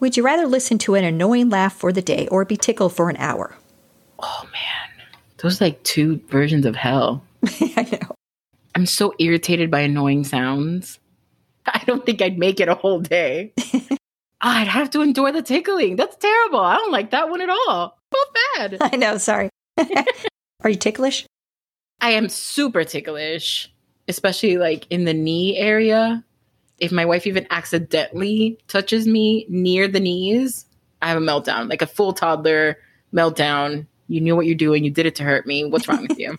Would 0.00 0.16
you 0.16 0.24
rather 0.24 0.46
listen 0.46 0.78
to 0.78 0.94
an 0.94 1.04
annoying 1.04 1.50
laugh 1.50 1.74
for 1.74 1.92
the 1.92 2.00
day 2.02 2.26
or 2.28 2.44
be 2.46 2.56
tickled 2.56 2.94
for 2.94 3.10
an 3.10 3.16
hour? 3.18 3.54
Oh 4.18 4.44
man. 4.50 5.06
Those 5.38 5.60
are 5.60 5.66
like 5.66 5.82
two 5.82 6.20
versions 6.28 6.64
of 6.64 6.74
hell. 6.74 7.22
I 7.76 7.86
know. 7.92 8.14
I'm 8.74 8.86
so 8.86 9.12
irritated 9.18 9.70
by 9.70 9.80
annoying 9.80 10.24
sounds. 10.24 10.98
I 11.66 11.82
don't 11.86 12.04
think 12.04 12.22
I'd 12.22 12.38
make 12.38 12.60
it 12.60 12.68
a 12.68 12.74
whole 12.74 13.00
day. 13.00 13.52
I'd 14.40 14.66
have 14.66 14.90
to 14.90 15.02
endure 15.02 15.30
the 15.30 15.42
tickling. 15.42 15.96
That's 15.96 16.16
terrible. 16.16 16.60
I 16.60 16.76
don't 16.76 16.90
like 16.90 17.10
that 17.10 17.30
one 17.30 17.40
at 17.40 17.50
all. 17.50 17.96
Both 18.10 18.28
bad. 18.56 18.76
I 18.92 18.96
know, 18.96 19.18
sorry. 19.18 19.48
Are 20.62 20.70
you 20.70 20.76
ticklish? 20.76 21.26
I 22.00 22.10
am 22.10 22.28
super 22.28 22.82
ticklish, 22.82 23.72
especially 24.08 24.58
like 24.58 24.86
in 24.90 25.04
the 25.04 25.14
knee 25.14 25.56
area. 25.56 26.24
If 26.78 26.90
my 26.90 27.04
wife 27.04 27.28
even 27.28 27.46
accidentally 27.50 28.58
touches 28.66 29.06
me 29.06 29.46
near 29.48 29.86
the 29.86 30.00
knees, 30.00 30.66
I 31.00 31.08
have 31.08 31.18
a 31.18 31.24
meltdown, 31.24 31.70
like 31.70 31.82
a 31.82 31.86
full 31.86 32.12
toddler 32.12 32.78
meltdown. 33.14 33.86
You 34.08 34.20
knew 34.20 34.34
what 34.34 34.46
you're 34.46 34.56
doing. 34.56 34.82
You 34.82 34.90
did 34.90 35.06
it 35.06 35.14
to 35.16 35.22
hurt 35.22 35.46
me. 35.46 35.64
What's 35.64 35.86
wrong 35.86 36.02
with 36.08 36.18
you? 36.18 36.38